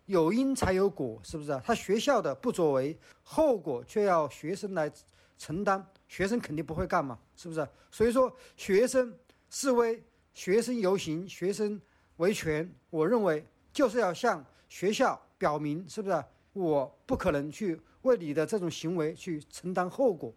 [0.06, 1.60] 有因才有果，是不是？
[1.64, 4.90] 他学校的不作为，后果却要学生来
[5.36, 7.68] 承担，学生肯定不会干嘛，是不是？
[7.90, 9.12] 所以说，学生
[9.50, 11.80] 示威、学生游行、学生
[12.16, 16.24] 维权，我认为就是要向学校表明，是不是？
[16.52, 20.32] 我不可能去为你的这种行为去承担后果。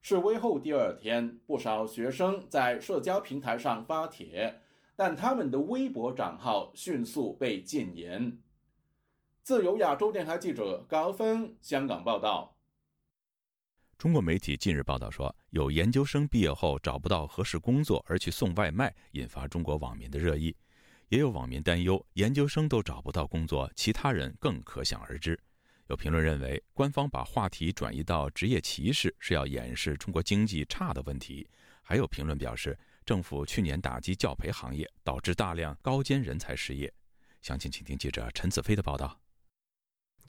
[0.00, 4.60] 示威后第二天，不少学生在社交平台上发帖，
[4.96, 8.38] 但他们的微博账号迅速被禁言。
[9.44, 12.56] 自由亚洲电台记者高峰香港报道。
[13.98, 20.56] 中国媒体近日报道说，有研究生毕业后找不到合适工作而去送外卖，引发中国网民的热议。
[21.08, 25.36] 也有网民担忧，研究生都找不到工作，其他人更可想而知。
[25.88, 31.48] 有评论认为，官方把话题转移到职业歧视，是要掩饰中国经济差的问题。
[31.82, 36.92] 还有评论表示，政府去年打击教培行业，导致大量高尖人才失业。
[37.40, 39.18] 详情，请听记者陈子飞的报道。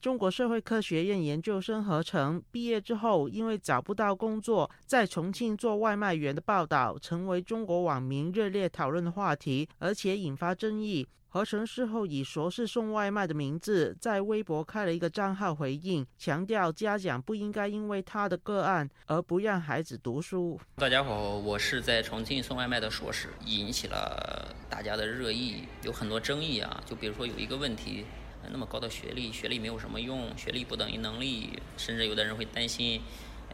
[0.00, 11.08] 中国社会科学院研究生何成毕业之后，因为找不到工作，在重庆做外卖员的报道，成为中国网民热烈讨论的话题，而且引发争议。
[11.26, 20.60] 何成事后以“说是送外卖”的名字，在微博开了一个账号回应，强调家长不应该因为他的个案而不让孩子读书。
[20.76, 26.80] 大家好，我是在重庆送外卖的硕士，引起了大家的热议，有很多争议啊。
[26.86, 28.04] 就比如说有一个问题。
[28.50, 33.00] 那么高的学历，学历没有什么用，学历不等于能力，甚至有的人会担心，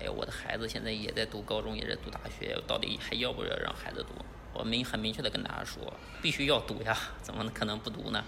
[0.01, 4.25] 哎，我的孩子现在也在读高中，也在读大学，到底还要不要让孩子读？
[4.53, 8.25] 我们很明确的跟大家说，必须要读呀，怎么可能不读呢？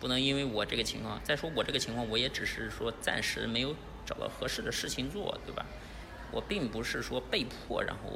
[0.00, 5.64] 不能因为我这个情况，再说我这个情况，我也只是说暂时没有找到合适的事情做，对吧？
[6.30, 8.10] 我并不是说被迫然后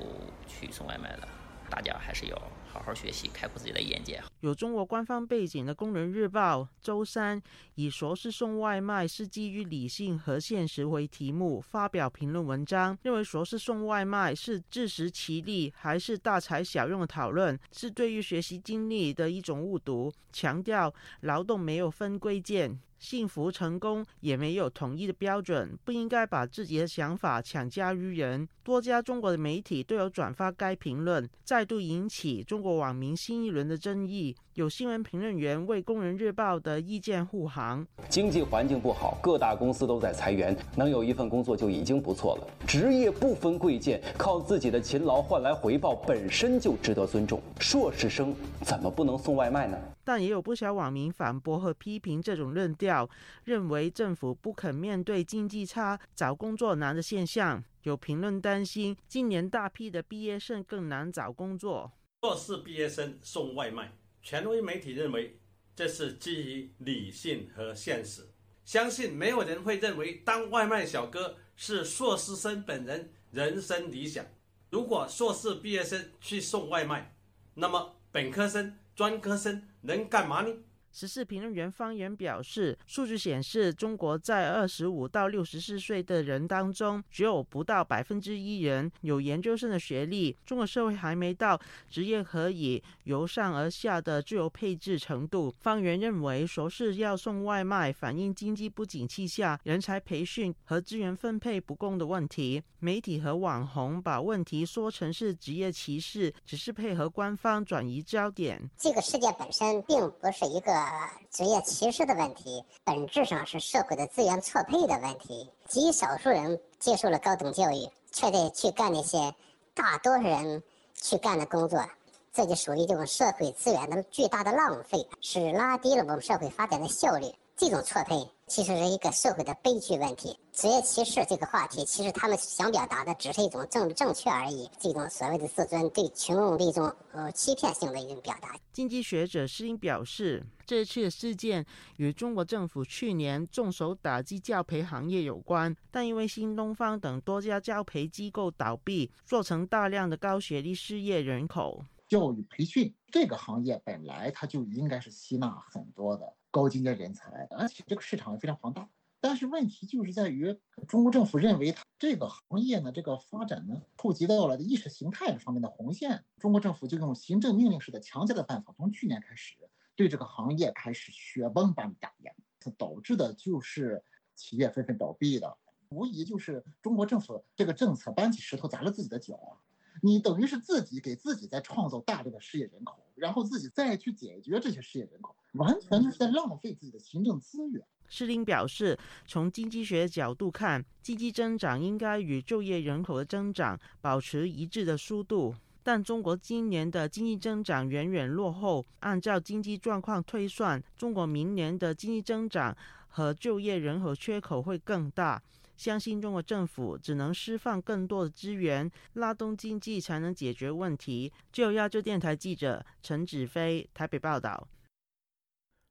[0.49, 1.29] 去送外卖的，
[1.71, 2.43] 大家还是要。
[2.77, 4.23] 好好学习，开阔自己的眼界。
[4.41, 7.41] 有中国官方背景的《工人日报》周三
[7.75, 20.13] 以“说是送外卖是基于理性和现实”为题目发表评论文章，认为“说是送外卖”是自食其力还是大材小用的讨论，是对于学习经历的一种误读。
[20.33, 22.79] 强调劳动没有分贵贱，
[23.09, 28.49] 幸福成功也没有统一的标准，不应该把自己的想法强加于人。
[28.65, 34.35] 多家中国的媒体都有转发该评论，再度引起中国网民新一轮的争议。
[34.55, 42.49] 有新闻评论员为《工人日报》的意见护航：经济环境不好，各大公司都在裁员，能有一份工作就已经不错了。
[42.67, 47.41] 职业不分贵贱，靠自己的勤劳换来回报本身就值得尊重。
[47.61, 49.79] 硕士生怎么不能送外卖呢？
[50.07, 53.11] 但也有不少网民反驳和批评这种论调，
[53.43, 57.61] 认为政府不肯面对经济差、找工作难的现象。
[57.83, 61.91] 有评论担心，今年大批的毕业生更难找工作。
[62.23, 63.93] 硕士毕业生送外卖。
[64.23, 65.37] 权威媒体认为，
[65.75, 68.23] 这是基于理性和现实。
[68.65, 74.25] 相信没有人会认为当外卖小哥是硕士生本人人生理想。
[74.71, 77.13] 如果硕士毕业生去送外卖，
[77.55, 80.49] 那么本科生、专科生能干嘛呢？
[80.97, 90.35] 时事评论员方言表示，数据显示，中国在二十五到六十四岁的人当中，只有不到百分之一人有研究生的学历。
[90.47, 95.55] 中国社会还没到职业可以由上而下的自由配置程度。
[95.61, 102.63] 方圆认为，说是要送外卖，反映经济不景气下人才培训和资源分配不公的问题。
[102.79, 108.59] 媒体和网红把问题说成是职业歧视，只是配合官方转移焦点。
[108.79, 110.86] 这个事件本身并不是一个。
[110.87, 115.51] 呃职业歧视的问题，本质上是社会的资源错配的问题。
[115.67, 119.35] 极少数人接受了高等教育，却得去干那些
[119.75, 120.63] 大多数人
[120.95, 121.85] 去干的工作，
[122.33, 127.27] 这就属于这种社会资源的巨大的浪费，是拉低了我们社会发展的效率。
[127.57, 130.39] 这种错配其实是一个社会的悲剧问题。
[130.53, 138.57] 职业歧视这个话题，其实他们想表达的只是一种正正确而已，这种所谓的自尊对群众的一种呃欺骗性的一种表达。
[138.73, 151.85] 经济学者施英表示，这次的事件与中国政府去年重手打击教培行业有关，但因为新东方等多家教培机构倒闭，造成大量的高学历失业人口。
[152.09, 156.33] 教育培训这个行业本来它就应该是吸纳很多的。
[156.57, 158.89] 高精尖人才，而且这个市场也非常庞大。
[159.21, 166.25] 但是问题就是在于，中国政府认为它这个行业呢，这个发展呢，触及到了意识形态方面的红线。
[166.39, 169.55] 中国政府就用行政命令式的强加的办法，从去年开始
[169.95, 172.33] 对这个行业开始雪崩般打压，
[172.79, 174.03] 导致的就是
[174.35, 175.59] 企业纷纷倒闭的，
[175.91, 179.61] 无疑就是中国政府这个政策搬起石头砸了自己的脚啊！
[180.03, 185.35] 你等于是自己给自己在创造大量的失业人口，然后自己再去解决这些失业人口。
[185.55, 187.83] 完全就是在浪费自己的行政资源。
[188.09, 195.55] 施林表示，从经济学角度看，经济增长应该与就业人口的增长保持一致的速度。
[195.83, 202.77] 但中国今年的经济增长远远落后，按照经济状况推算，中国明年的经济增长
[203.09, 205.43] 和就业人口缺口会更大。
[205.77, 211.33] 相信中国政府只能释放更多的资源，拉动经济，才能解决问题。
[211.53, 214.69] 就亚洲电台记者陈子飞台北报道。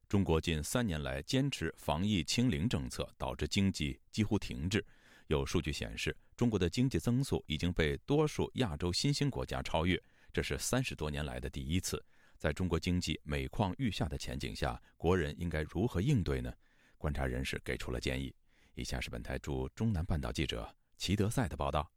[0.08, 4.86] 中国近三年来坚持防疫清零政策，导致经济几乎停滞。
[5.28, 12.04] 有数据显示，中国的经济增速已经被多数亚洲新兴国家超越，这是三十多年来的第一次。
[12.38, 16.54] 在中国经济每况愈下的前景下，国人应该如何应对呢？
[16.98, 18.34] 观察人士给出了建议。
[18.76, 21.92] 以下是本台驻中南半岛记者齐德赛的报道。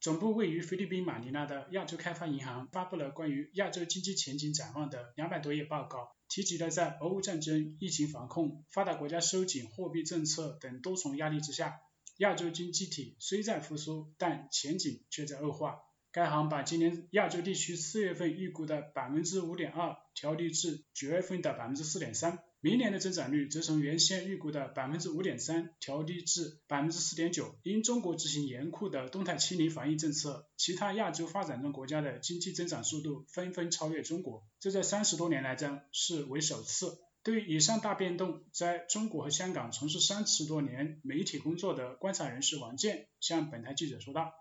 [0.00, 6.12] 总部位于菲律宾马尼拉的亚洲开发银行发布了关于亚洲经济前景展望的两百多页报告。
[6.32, 11.80] 提及了在俄乌战争、疫情防控、发达国家收紧货币政策等多重压力之下，
[12.18, 15.80] 亚洲经济体虽在复苏，但前景却在恶化。
[16.12, 22.38] 该行把今年亚洲地区四月份预估的百分之五点二调低至九月份的百分之四点三。
[22.62, 27.58] 明年的增长率则从原先预估的百分之五点三调低至百分之四点九。
[27.62, 36.98] 因中国执行严酷的动态清零防疫政策，其他亚洲发展中国家的经济增长速度纷纷超越中国，这在三十多年来将是为首次。
[37.22, 44.32] 对于以上大变动，在中国和香港从事三十多年媒体工作的观察人士王健向本台记者说道：“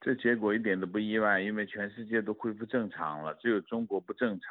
[0.00, 4.50] 这结果一点都不意外，因为全世界都恢复正常了，只有中国不正常。”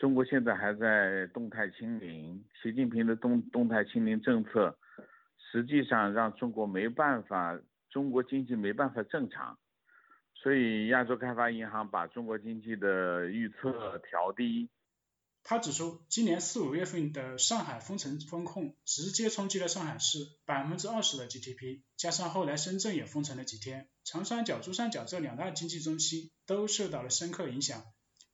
[0.00, 4.78] 中国现在还在动态清零，习近平的动动态清零政策，
[5.52, 7.60] 实际上让中国没办法，
[7.90, 9.58] 中国经济没办法正常，
[10.34, 14.70] 所以亚洲开发银行把中国经济的预测调低。
[15.42, 27.82] 他指出，今年四五月份的上海封城封控，直接冲击了上海市百分之二十的 GDP，加上后来深圳也封城了几天，长三角、珠三角这两大经济中心都受到了深刻影响。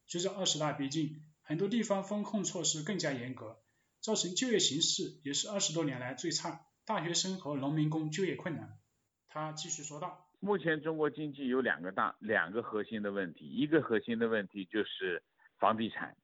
[0.07, 1.26] 随着二十大逼近。
[1.49, 3.57] 很多地方风控措施更加严格，
[4.01, 8.81] 造成就业形势也是二十多年来最差，大学生和农民工就业困难。
[9.29, 15.23] 他继续说道：“目前中国经济有两个大、两个核心的问题，一个核心的问题就是
[15.61, 16.17] 房地产，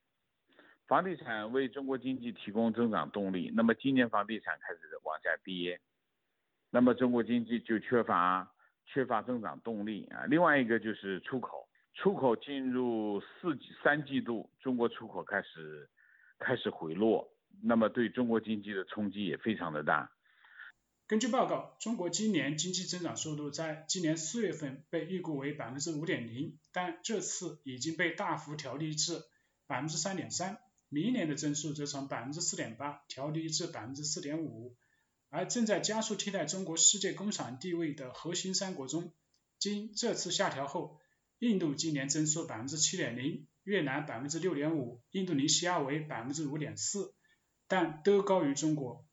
[0.88, 3.52] 房地产为中国经济提供增长动力。
[3.54, 5.80] 那么今年房地产开始往下跌，
[6.70, 8.52] 那么中国经济就缺乏
[8.86, 10.24] 缺乏增长动力啊。
[10.24, 15.88] 另外一个就是出口，出口进入四季三季度，中国出口开始
[16.38, 17.32] 开始回落，
[17.62, 20.10] 那么对中国经济的冲击也非常的大。”
[21.06, 29.22] 根据报告，中国今年经济增长速度在今年四月份被预估为百分之五点零，但这次已经被大幅调低至
[29.66, 30.58] 百分之三点三。
[30.88, 34.74] 明年的增速则从百分之四点八调低至百分之四点五。
[35.28, 39.12] 而正在加速替代中国世界工厂地位的核心三国中，
[39.58, 40.98] 经这次下调后，
[41.42, 47.16] 印度今年增速百分之七点零，越南百分之六点五，印度尼西亚为百分之五点四，
[47.66, 49.04] 但都高于中国。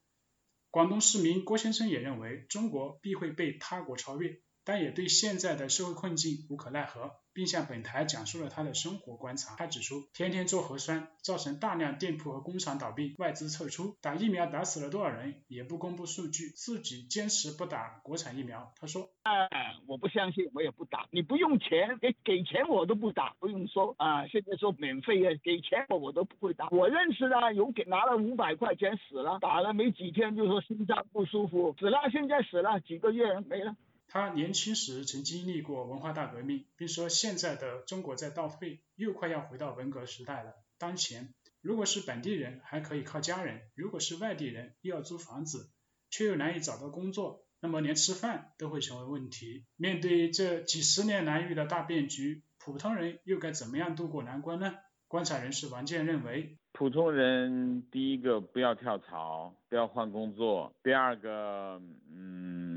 [0.70, 7.19] 广东市民郭先生也认为，中国必会被他国超越，但也对现在的社会困境无可奈何。
[7.32, 9.56] 并向本台讲述了他的生活观察。
[9.56, 13.96] 他指出，天天做核酸，造成大量店铺和工厂倒闭，外资撤出。
[14.00, 18.72] 打疫苗打死了多少人，也不公布数据，自己坚持不打国产疫苗。
[18.80, 21.06] 他说：“哎，我不相信，我也不打。
[21.10, 23.34] 你不用钱，给给钱我都不打。
[23.38, 26.68] 不用说啊，现在说免费啊，给钱我我都不会打。
[26.70, 33.76] 我认识的有给拿了五百块钱死了，打了没几天就说心脏不舒服死了，现在死了几个月没了。”
[34.12, 40.56] 他年轻时曾经历过文化大革命，并说现在的中国在倒退，又快要回到文革时代了。
[40.78, 41.32] 当前，
[41.62, 45.70] 如果是本地人还可以靠家人，如果是外地人又要租房子，
[46.10, 49.64] 却又难以找到工作，那么连吃饭都会成为问题。
[49.76, 54.74] 面对这几十年难遇的大变局，普通人又该怎么样度过难关呢？
[55.06, 61.80] 观察人士王健认为，普通人第一个不要跳槽，不要换工作；第二个，
[62.12, 62.69] 嗯。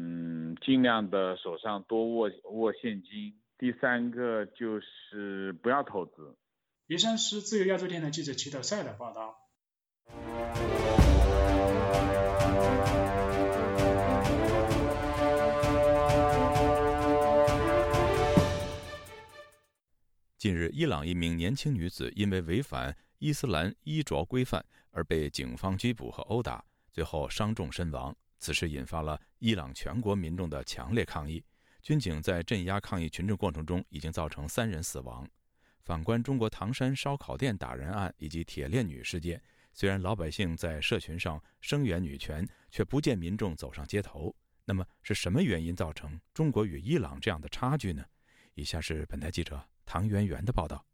[0.66, 3.34] 尽量的手上多握握现金。
[3.57, 6.38] 第三个就是不要投资。
[6.88, 9.36] 以上是自由亚洲电台记者齐德赛的报道。
[20.38, 28.14] 近日，伊朗一名年轻女子因为违反伊斯兰衣着规范而被警方拘捕和殴打，最后伤重身亡。
[28.44, 31.41] 此事引发了伊朗全国民众的强烈抗议，
[31.82, 35.26] 军警在镇压抗议群众过程中已经造成三人死亡。
[35.86, 39.41] 反观中国唐山烧烤店打人案以及铁链女事件，
[39.72, 44.36] 虽然老百姓在社群上声援女权，却不见民众走上街头。
[44.66, 48.04] 那么是什么原因造成中国与伊朗这样的差距呢？
[48.56, 50.86] 以下是本台记者唐媛媛的报道。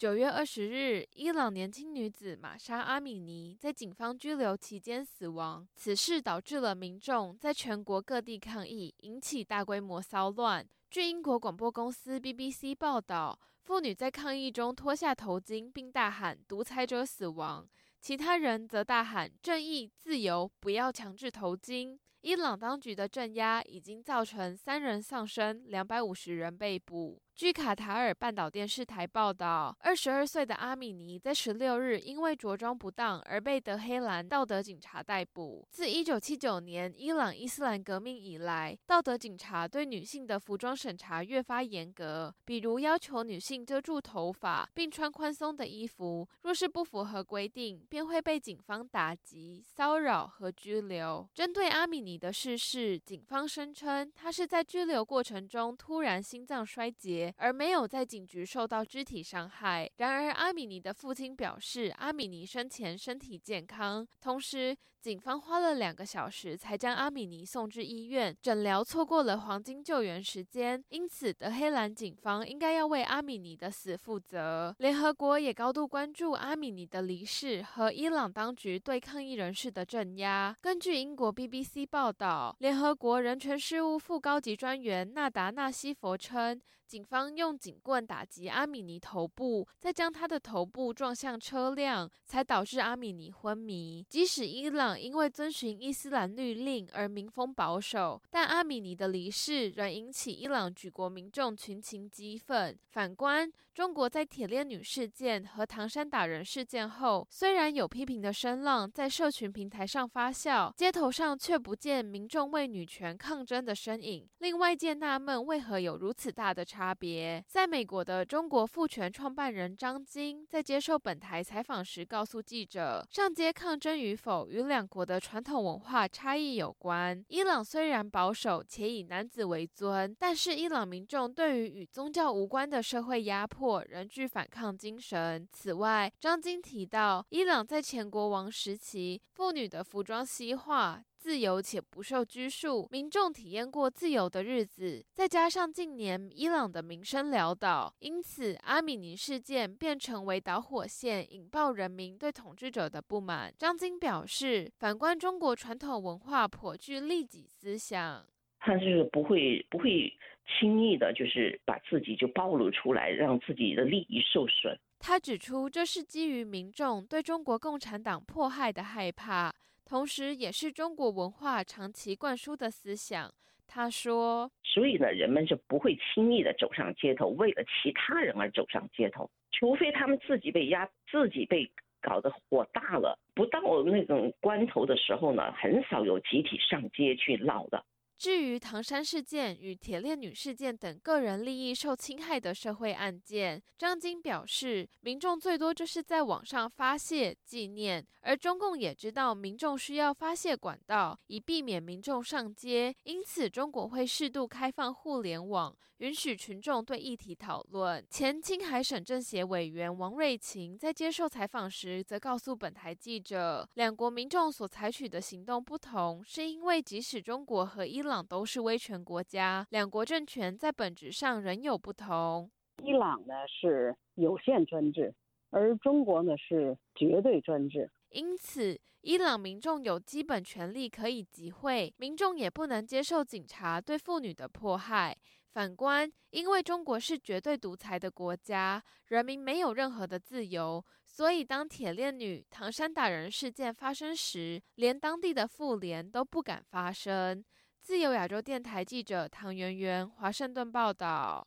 [0.00, 5.68] 九月二十日，伊朗年轻女子玛莎·阿米尼在警方拘留期间死亡。
[5.76, 10.66] 此事导致了民众在全国各地抗议，引起大规模骚乱。
[10.88, 17.68] 据英国广播公司 BBC 报道，妇女在抗议中脱下头巾，并大喊“独裁者死亡”，
[18.00, 21.98] 其他人则大喊“正义、自由，不要强制头巾”。
[22.22, 27.20] 伊朗当局的镇压已经造成三人丧生，两百五十人被捕。
[27.40, 35.66] 据卡塔尔半岛电视台报道，二十二岁的阿米尼在十六日因为着装不当而被德黑兰道德警察逮捕。
[35.70, 51.26] 自一九七九年伊朗伊斯兰革命以来，道德警察对女性的服装审查越发严格，比如要求女性遮住头发并穿宽松的衣服，若是不符合规定，便会被警方打击、骚扰和拘留。
[51.32, 57.29] 针对阿米尼的逝世，警方声称他是在拘留过程中突然心脏衰竭。
[57.36, 59.90] 而没有在警局受到肢体伤害。
[59.96, 64.06] 然而，阿米尼的父亲表示，阿米尼生前身体健康。
[64.20, 70.84] 同时，警方花了两个小时才将阿米尼送至医院诊疗，错过了黄金救援时间。
[70.90, 74.74] 因此，德黑兰警方应该要为阿米尼的死负责。
[74.78, 80.54] 联合国也高度关注阿米尼的离世和伊朗当局对抗议人士的镇压。
[80.60, 86.60] 根据英国 BBC 报道，联合国人权事务副高级专员纳达纳西佛称。
[86.86, 94.04] 警方用警棍打击阿米尼头部，再将他的头部撞向车辆，才导致阿米尼昏迷。
[94.08, 102.78] 即使伊朗因为遵循伊斯兰律令而民风保守，但阿米尼的离世仍引起伊朗举国民众群情激愤。
[102.88, 117.42] 反观中国，在铁链女事件和唐山打人事件后，虽然有批评的声浪在社群平台上发酵，街头上却不见民众为女权抗争的身影，令外界纳闷为何有如此大的差别。
[117.46, 127.24] 在美国的中国父权创办人张晶在接受本台采访时告诉记者，上街抗争与否与两国的传统文化差异有关。
[127.28, 135.46] 伊朗虽然保守且以男子为尊，但是伊朗民众对于与宗教无关的社会压迫或仍具反抗精神。
[135.52, 141.04] 此外，张晶提到，伊朗在前国王时期，妇女的服装西化。
[141.20, 145.04] 自由且不受拘束，民众体验过自由的日子。
[145.12, 153.52] 再加上近年伊朗的民生潦倒，因此阿米尼事件便成为导火线，引爆人民对统治者的不满。
[153.58, 158.24] 张晶表示，反观中国传统文化颇具利己思想，
[158.58, 160.10] 他是不会不会
[160.46, 164.78] 轻易的，就是把自己就暴露出来，让自己的利益受损。
[164.98, 169.52] 他指出，这是基于民众对中国共产党迫害的害怕。
[169.84, 173.32] 同时，也是中国文化长期灌输的思想。
[173.66, 181.70] 他说：“所以呢，人们就不会轻易的走上街头，为了其他人而走上街头，除非他们自己被压，自己被
[182.00, 183.18] 搞得火大了。
[183.34, 187.84] 不到那种关头的时候呢，很少有集体上街去闹的。”
[188.20, 205.74] 至于唐山事件与铁链女事件等个人利益受侵害的社会案件，张晶表示，民众最多就是在网上发泄纪念，而中共也知道民众需要发泄管道，以避免民众上街，因此中国会适度开放互联网。
[206.00, 208.02] 允许群众对议题讨论。
[208.08, 222.50] 前青海省政协委员王瑞琴在接受采访时，则告诉本台记者，两国民众所采取的行动不同，是因为即使中国和伊朗都是威权国家，两国政权在本质上仍有不同。
[222.82, 225.14] 伊朗呢是有限专制，
[225.50, 227.90] 而中国呢是绝对专制。
[228.08, 235.16] 因此，伊朗民众有基本权利可以集会，民众也不能接受警察对妇女的迫害。
[235.52, 247.44] 反观，因为中国是绝对独裁的国家，人民没有任何的自由，所以当铁链女唐山打人事件发生时，连当地的妇联都不敢发声。
[247.90, 251.44] 自由亚洲电台记者唐媛媛，华盛顿报道。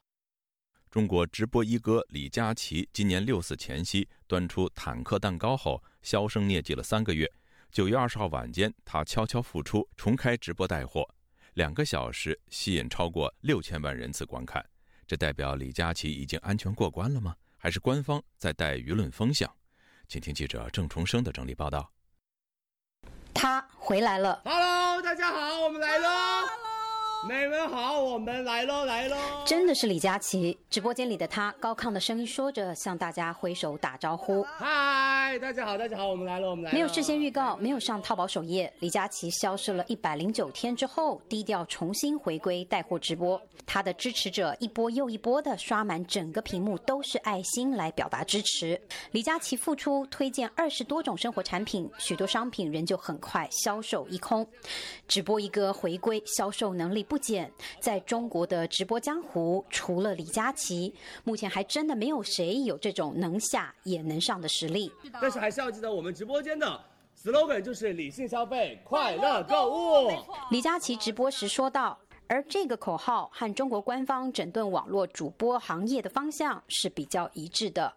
[0.91, 7.31] 中国直播一哥李佳琦今年六四前夕端出坦克蛋糕后销声匿迹了三个月，
[7.71, 11.07] 九月二十号晚间，他悄悄复出，重开直播带货。
[11.53, 14.61] 两个小时吸引超过六千万人次观看，
[15.07, 17.33] 这代表李佳琦已经安全过关了吗？
[17.55, 19.49] 还是官方在带舆论风向？
[20.09, 21.89] 请听记者郑重生的整理报道。
[23.33, 24.43] 他回来了。
[25.13, 26.72] 大家好，我们来喽。
[27.25, 29.15] 美们好，我们来喽来喽！
[29.45, 34.43] 真的是李佳琦，直播间里的他高亢的声音说着，向大家挥手打招呼。
[34.43, 36.73] 嗨，大家好，大家好，我们来了，我们来了。
[36.73, 43.41] 没有事先预告，没有上淘宝首页，李佳琦消失了一百零九天之后，低调重新回归带货直播。
[43.65, 48.79] 他的支持者一波又一波的刷满整个屏幕，都是爱心来表达支持。
[49.11, 54.45] 李佳琦复出推荐二十多种生活产品，许多商品仍旧很快销售一空。
[55.07, 57.01] 直播一哥回归，销售能力。
[57.13, 60.91] 不减，在中国的直播江湖，除了李佳琦，
[61.23, 64.91] 目前还真的没有谁有这种能下也能上的实力。
[65.21, 66.81] 但是还是要记得，我们直播间的
[67.23, 70.11] slogan 就是理性消费，快乐购物。
[70.49, 71.95] 李佳琦直播时说道，
[72.25, 77.93] 而这个口号和中国官方整顿网络主播行业的方向是比较一致的。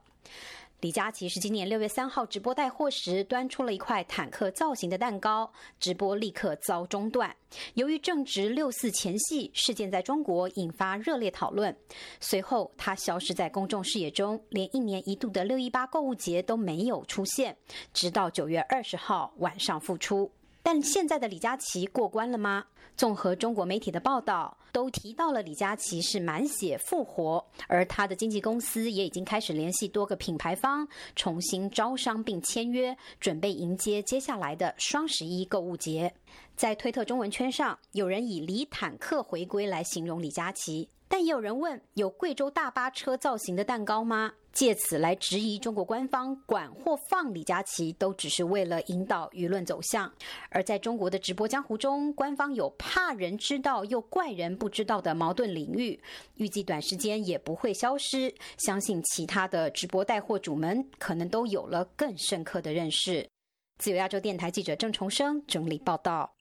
[0.80, 5.50] 李佳琦是今年六月三号直播带货时端出了一块坦克造型的蛋糕，
[5.80, 7.34] 直播立刻遭中断。
[7.74, 11.74] 由于正值六四前夕，事件在中国引发热烈讨论。
[12.20, 17.56] 随后他消失在公众视野中，连一年一度的六一八购物节都没有出现，
[17.94, 20.30] 直到九月二十号晚上复出。
[20.66, 22.64] 但现在的李佳琦过关了吗？
[22.96, 36.12] 综合中国媒体的报道，都提到了李佳琦是满血复活，而他的经纪公司也已经开始联系多个品牌方，重新招商并签约，准备迎接接下来的双十一购物节。
[36.56, 40.88] 在推特中文圈上，有人以“李坦克回归”来形容李佳琦。
[41.06, 44.32] 但也有人问：有贵州大巴车造型的蛋糕吗？
[44.56, 50.10] 借此来质疑中国官方管或放李佳琦，都只是为了引导舆论走向。
[50.48, 56.02] 而在中国的直播江湖中，官方有怕人知道又怪人不知道的矛盾领域，
[56.36, 58.34] 预计短时间也不会消失。
[58.56, 63.28] 相信其他的直播带货主们可能都有了更深刻的认识。
[63.76, 66.35] 自由亚洲电台记者郑重生整理报道。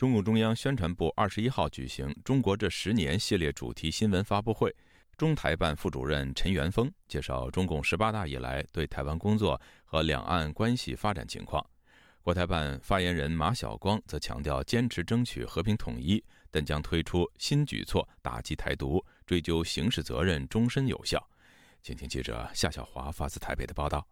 [0.00, 4.74] 中共中央宣传部二十一号举行“中国这十年”系列主题新闻发布会，
[5.18, 11.62] 中台办副主任陈元峰介绍中共十八大以来对台湾工作和两岸关系发展情况。
[12.22, 21.22] 国台办发言人马晓光则强调，坚持争取和平统一，但将推出新举措打击台独，追究刑事责任终身有效。
[21.82, 24.08] 请听记者夏小华发自台北的报道。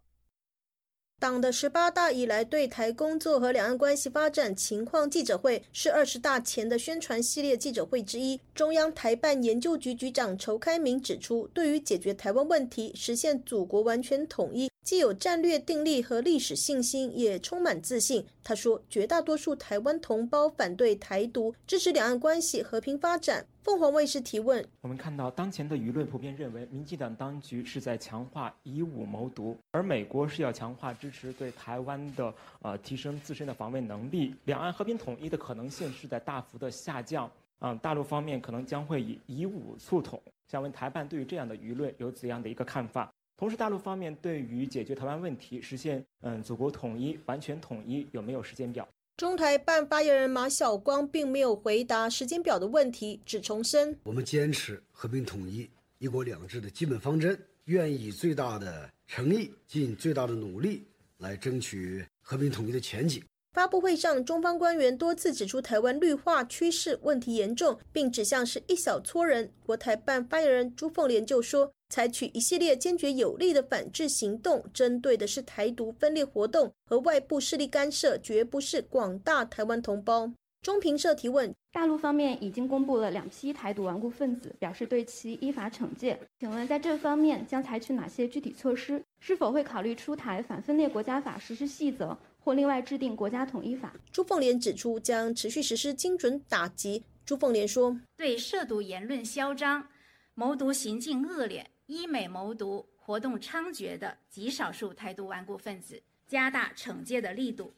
[1.20, 8.40] 党的十八大以来对台工作和两岸关系发展情况记者会是二十大前的宣传系列记者会之一。
[8.54, 18.24] 中央台办研究局局长仇开明指出，对于解决台湾问题、实现祖国完全统一，既有战略定力和历史信心，也充满自信。
[18.42, 23.46] 他说，绝大多数台湾同胞反对台独，支持两岸关系和平发展。
[23.62, 37.30] 凤凰卫视提问：我们看到当前的舆论普遍认为，民进党当局是在强化以武谋独，而美国是要强化支持对台湾的呃提升自身的防卫能力，两岸和平统一的可能性是在大幅的下降。
[37.60, 40.18] 嗯，大陆方面可能将会以以武促统。
[40.46, 43.12] 想问台办对于这样的舆论有怎样的一个看法？
[43.38, 48.86] 同时，大陆方面对于解决台湾问题、实现嗯祖国统一、完全统一有没有时间表？
[49.16, 60.84] 中台办发言人马晓光并没有回答时间表的问题，只重申：我们坚持和平统一、一国两制的基本方针，愿以最大的诚意、尽最大的努力
[61.18, 63.22] 来争取和平统一的前景。
[63.58, 69.50] 发布会上，中方官员多次指出台湾绿化趋势问题严重，并指向是一小撮人。
[69.66, 71.68] 国台办发言人朱凤莲就说。
[71.88, 80.30] 采取一系列坚决有力的反制行动，针对的是台独分裂活动和外部势力干涉，绝不是广大台湾同胞。
[80.62, 86.18] 中评社提问：大陆方面已经公布了两批台独顽固分子，表示对其依法惩戒。
[86.38, 89.02] 请问在这方面将采取哪些具体措施？
[89.18, 93.94] 是否会考虑出台反分裂国家法实施细则，或另外制定国家统一法？
[94.10, 97.04] 朱凤莲指出，将持续实施精准打击。
[97.24, 99.88] 朱凤莲说：对涉毒言论嚣张、
[100.34, 101.70] 谋毒行径恶劣。
[101.86, 107.72] 医美谋毒活动猖獗的极少数台独顽固分子，加大惩戒的力度，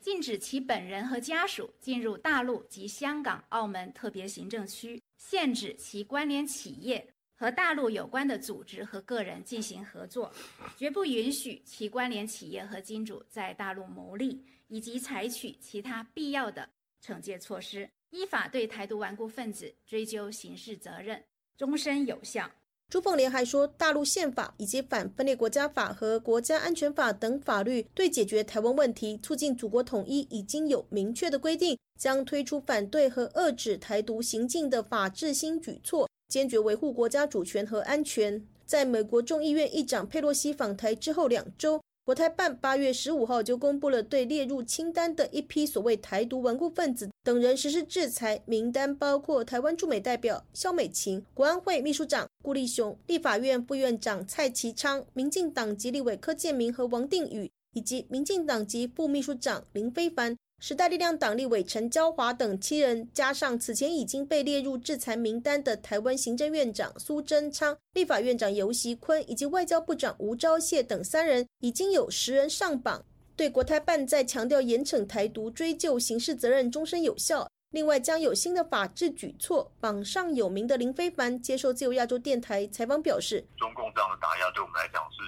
[0.00, 10.32] 禁止其本人和家属进入大陆及香港、澳门特别行政区，限制其关联企业和大陆有关的组织和个人进行合作，
[10.78, 16.68] 绝不允许其关联企业和金主在大陆牟利，以及采取其他必要的
[17.04, 21.20] 惩戒措施，依法对台独顽固分子追究刑事责任，
[21.58, 22.48] 终身有效。
[22.88, 38.42] 朱凤莲还说，大陆宪法以及反分裂国家法和国家安全法等法律对解决台湾问题、促进祖国统一已经有明确的规定，将推出反对和遏制台独行径的法治新举措，坚决维护国家主权和安全。
[38.64, 41.78] 在美国众议院议长佩洛西访台之后两周。
[42.04, 60.34] 国台办八月十五号就公布了对列入清单的一批所谓台独顽固分子等人实施制裁名单，包括台湾驻美代表肖美琴、国安会秘书长顾立雄、立法院副院长蔡其昌、民进党籍立委柯建明和王定宇，以及民进党籍副秘书长林非凡。
[60.64, 73.04] 时代力量党立委陈娇华等七人，加上此前已经被列入制裁名单的台湾行政院长苏贞昌、立法院长游锡坤以及外交部长吴钊燮等三人，已经有十人上榜。
[73.34, 77.50] 对国台办在强调严惩台独、追究刑事责任终身有效。
[77.72, 79.72] 另外将有新的法制举措。
[79.80, 85.18] 榜上有名的林非凡接受自由亚洲电台采访表示：中共这样的打压对我们来讲是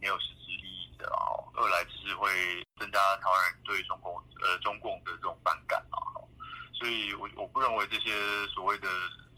[0.00, 0.26] 没有实
[1.06, 2.26] 的啊，二来就是会。
[2.78, 5.96] 增加台湾人对中共呃中共的这种反感啊，
[6.74, 8.12] 所以我我不认为这些
[8.54, 8.86] 所谓的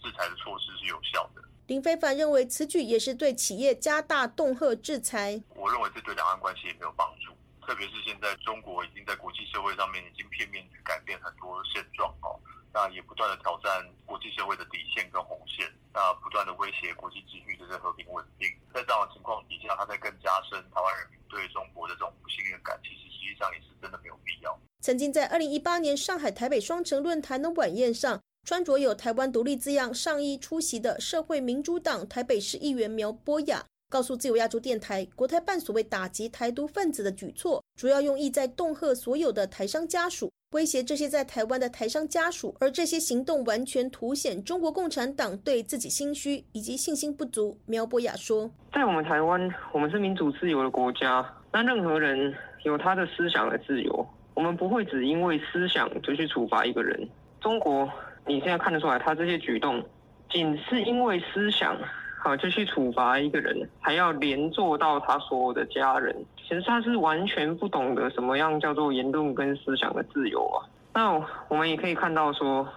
[0.03, 1.43] 制裁的措施是有效的。
[1.69, 5.41] 林非凡认为此举也是对企业加大恫吓制裁。
[5.55, 7.33] 我认为这对两岸关系也没有帮助，
[7.65, 12.35] 特别是现在中国已经在国际社会上面已经片面去改变很多现状哦，
[12.73, 18.49] 那也不断的挑战国际社会的底线跟红线，那不断的威胁国际秩序的这和平稳定。
[18.73, 23.09] 在这样的情况底下，他在更加深台湾人民对中国的这种不信任感，其实。
[23.19, 24.59] 实际上也是真的没有必要。
[24.81, 47.59] 曾经在二零一八年上海台北双城论坛的晚宴上，穿着有台湾独立字样上衣出席的社会民主党台北市议员苗博雅，告诉自由亚洲电台，国台办所谓打击台独分子的举措，主要用意在恫吓所有的台商家属，威胁这些在台湾的台商家属，而这些行动完全凸显中国共产党对自己心虚以及信心不足。
[47.67, 52.35] 苗博雅说，在我们台湾，我们是民主自由的国家，那任何人。
[52.65, 57.09] 有他的思想的自由，我们不会只因为思想就去处罚一个人。
[57.41, 57.89] 中国，
[58.27, 59.83] 你现在看得出来，他这些举动，
[60.29, 61.79] 仅是因为思想，
[62.21, 66.15] 好就去处罚一个人，还要连坐到他所有的家人。
[66.37, 70.67] 其实他是完全不懂得什么样叫做言论跟思想的自由啊。
[70.95, 71.13] 那
[71.49, 72.69] 我们也可以看到说，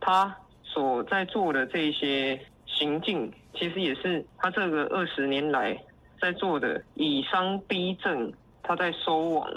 [0.00, 5.76] 他所在做的这些行径，其实也是他这个二十年来
[6.20, 8.32] 在做的以商逼政，
[8.62, 9.50] 他在收网。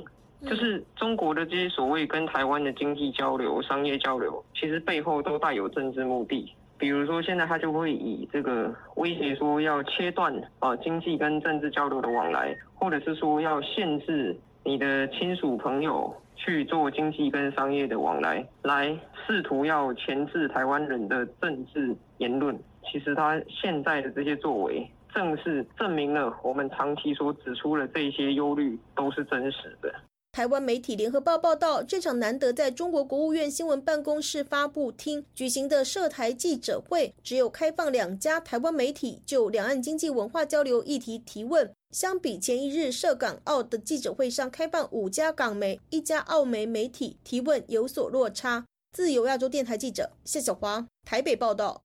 [0.47, 6.53] 就是中国的这些所谓跟台湾的经济交流、商业交流，其实背后都带有政治目的。
[6.77, 22.57] 比如说，现在他就会以这个威胁说要切断啊经济跟政治交流的往来，或者是说要限制你的亲属朋友去做经济跟商业的往来，来试图要钳制台湾人的政治言论。
[22.83, 29.93] 其实他现在的这些作为，正是证明了我们长期所指出的这些忧虑都是真实的。
[30.35, 41.73] 台湾媒体联合报报道，这场难得在中国国务院新闻办公室发布厅举行的涉台记者会，只有开放两家台湾媒体就两岸经济文化交流议题提问。
[41.91, 48.65] 相比前一日涉港澳的记者会上开放五家港媒、一家澳媒媒体提问，有所落差。
[48.91, 51.81] 自由亚洲电台记者谢小华台北报道。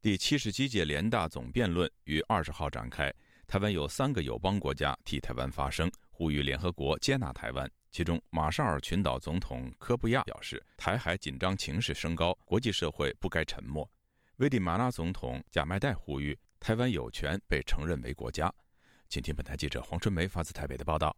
[0.00, 3.12] 第七十七届联大总辩论于二十号展开，
[3.46, 5.92] 台湾有三个友邦国家替台湾发声。
[6.16, 7.68] 呼吁联合国接纳台湾。
[7.90, 13.88] 其中，马绍尔群岛总统科布亚表示，台海紧张情势升高，国际社会不该沉默。
[14.36, 18.52] 危地马拉总统贾迈代呼吁台湾有权被承认为国家。
[19.08, 21.16] 请听本台记者黄春梅发自台北的报道。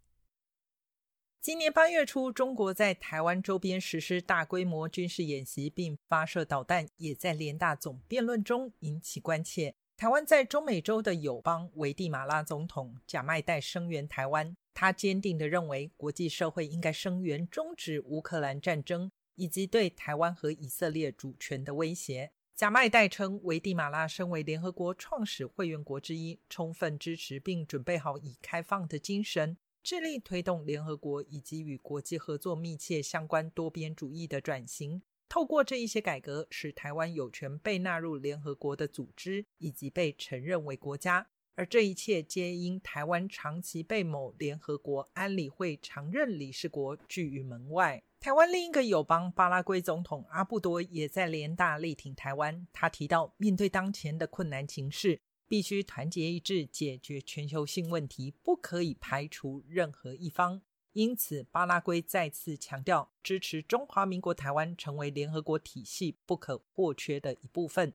[1.40, 9.74] 今年八月初，中国在台湾周边实施大规模军事演习，并发射导弹，也在联大总辩论中引起关切。
[9.96, 14.56] 台湾在中美洲的友邦危地马拉总统贾迈代声援台湾。
[14.78, 22.30] 他坚定地认为，国际社会应该声援终止乌克兰战争以及对台湾和以色列主权的威胁。
[22.54, 35.00] 贾迈代称，危地马拉身为联合国创始会员国之一，充分支持并准备好以开放的精神，致力推动联合国以及与国际合作密切相关多边主义的转型。
[35.26, 41.28] 透过这一些改革，使台湾有权被纳入联合国的组织，以及被承认为国家。
[41.56, 48.02] 而这一切皆因台湾长期被某联合国安理会常任理事国拒于门外。
[48.20, 52.66] 台湾另一个友邦巴拉圭总统阿布多也在联大力挺台湾。
[52.72, 60.60] 他提到，面对当前的困难情势，必须团结一致解决全球性问题，不可以排除任何一方。
[60.92, 67.94] 因此，巴拉圭再次强调支持中华民国台湾成为联合国体系不可或缺的一部分。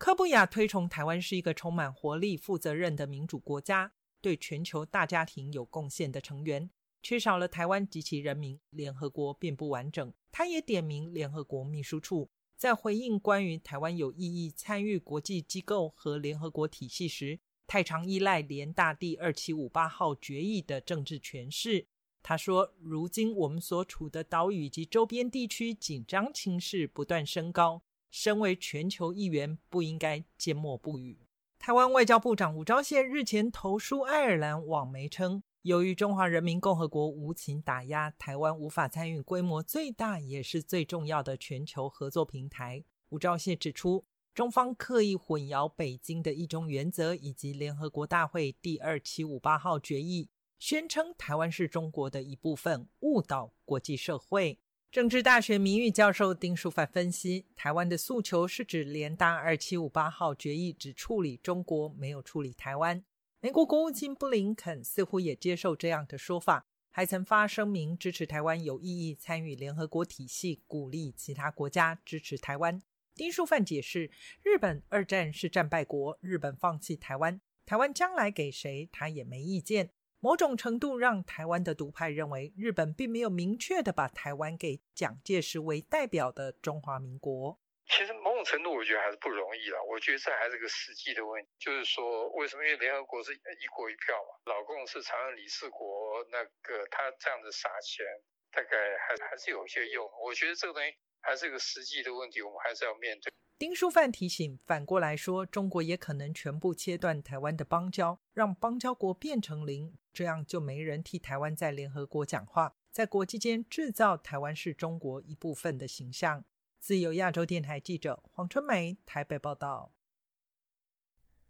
[0.00, 3.92] 科布亚推崇台湾是一个充满活力、负责任的民主国家，
[4.22, 6.70] 对全球大家庭有贡献的成员。
[7.02, 10.10] 缺少了台湾及其人民，联合国便不完整。
[10.32, 21.86] 他也点名联合国秘书处，在回应关于台湾有意义参与国际机构和联合国体系时，太常依赖联大第二七五八号决议的政治诠释。
[22.22, 31.26] 他说：“如今我们所处的岛屿及周边地区紧张情势不断升高。”身为全球议员，不应该缄默不语。
[31.58, 42.82] 台湾外交部长吴钊燮日前投书爱尔兰网媒称，由于中华人民共和国无情打压，台湾无法参与规模最大也是最重要的全球合作平台。
[43.10, 54.58] 吴钊燮指出，中方刻意混淆北京的一中原则以及联合国大会第二七五八号决议，宣称台湾是中国的一部分，误导国际社会。
[54.92, 63.04] 政治大学名誉教授丁书凡分析，台湾的诉求是指联大二七五八号决议只处理中国，没有处理台湾。
[63.40, 72.82] 美国国务卿布林肯似乎也接受这样的说法，还曾发声明支持台湾有意义参与联合国体系，鼓励其他国家支持台湾。
[73.14, 74.10] 丁书范解释，
[74.42, 79.90] 日本二战是战败国，日本放弃台湾，台湾将来给谁，他也没意见。
[80.22, 87.58] 某种程度让台湾的独派认为，日本并没有明确的把台湾给蒋介石为代表的中华民国。
[87.86, 89.82] 其实某种程度，我觉得还是不容易了。
[89.82, 92.62] 我觉得这还是个实际的问题，就是说，为什么？
[92.62, 98.04] 因为联合国是一国一票嘛，老共是常任理事国，那个他这样子撒钱，
[98.52, 98.76] 大概
[99.08, 100.06] 还还是有些用。
[100.22, 103.32] 我觉得这个东西还是个实际的问题，我们还是要面对。
[103.58, 116.44] 丁书范提醒，反过来说，中国也可能全部切断台湾的邦交，让邦交国变成零，这样就没人替台湾在联合国讲话，在国际间制造台湾是中国一部分的形象。
[116.78, 119.92] 自由亚洲电台记者黄春梅台北报道。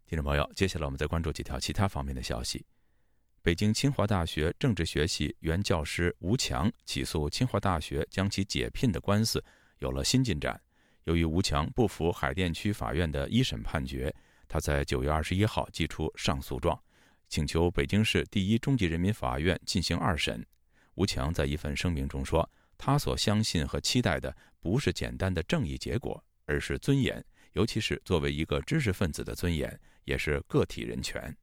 [0.05, 2.65] 听众朋友，接下来我们再关注几条其他方面的消息。
[3.41, 9.43] 北京清华大学政治学系原教师吴强起诉清华大学将其解聘的官司
[9.79, 10.61] 有了新进展。
[11.05, 14.13] 由于吴强不服海淀区法院的一审判决，
[14.47, 16.79] 他在九月二十一号寄出上诉状，
[17.31, 20.45] 请求北京市第一中级人民法院进行二审。
[20.95, 27.23] 吴强在一份声明中说：“他所相信和期待的不是简单的正义结果，而是尊严，
[27.53, 31.33] 尤其是作为一个知识分子的尊严，也是个体人权。”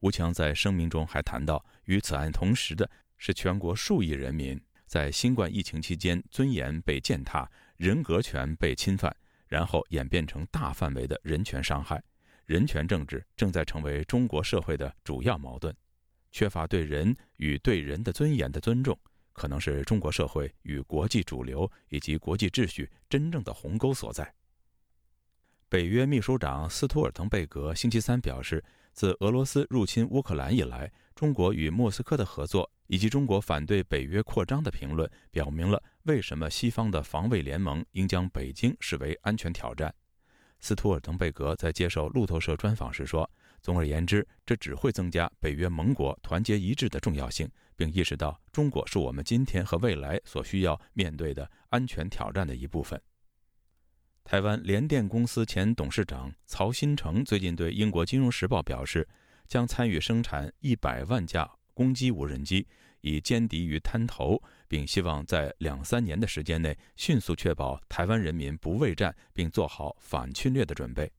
[0.00, 7.48] 吴强在声明中还谈到，与此案同时的是全国数亿人民在新冠疫情期间尊严被践踏。
[7.76, 9.14] 人格权被侵犯，
[9.46, 12.02] 然后演变成大范围的人权伤害。
[12.46, 15.74] 人权政治正在成为中国社会的主要矛盾。
[16.32, 18.98] 缺乏对人与对人的尊严的尊重，
[19.32, 24.32] 可能是中国社会与国际主流以及国际秩序真正的鸿沟所在。
[25.68, 35.82] 北约秘书长斯图尔滕贝格星期三表示，自俄罗斯入侵乌克兰以来，中国与莫斯科的合作以及中国反对北约扩张的评论，表明了。
[36.04, 39.92] 为什么西方的防卫联盟应将北京视为安全挑战？
[40.60, 43.30] 斯图尔滕贝格在接受路透社专访时说
[43.62, 53.00] ：“总而言之，这只会增加北约盟国团结一致的重要性，并意识到中国是我们今天和未来所需要面对的安全挑战的一部分。”
[54.24, 59.06] 台湾联电公司前董事长曹新成最近对英国《金融时报》表示，
[59.46, 62.66] 将参与生产一百万架攻击无人机。
[63.00, 71.10] 以歼敌于滩头，并希望在两三年的时间内迅速确保台湾人民不畏战，并做好反侵略的准备。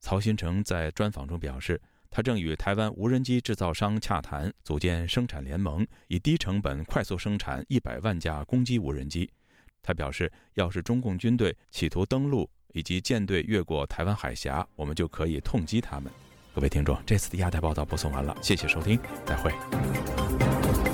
[0.00, 1.80] 曹新成在专访中表示，
[2.10, 9.30] 他正与台湾无人机制造商洽谈组建生产联盟，以低成本快速生产一百万架攻击无人机。
[9.80, 16.12] 他表示，要是中共军队企图登陆以及舰队越过台湾海峡，我们就可以痛击他们。
[16.54, 20.91] 各位听众，这次的亚太报道播送完了，谢谢收听，再会。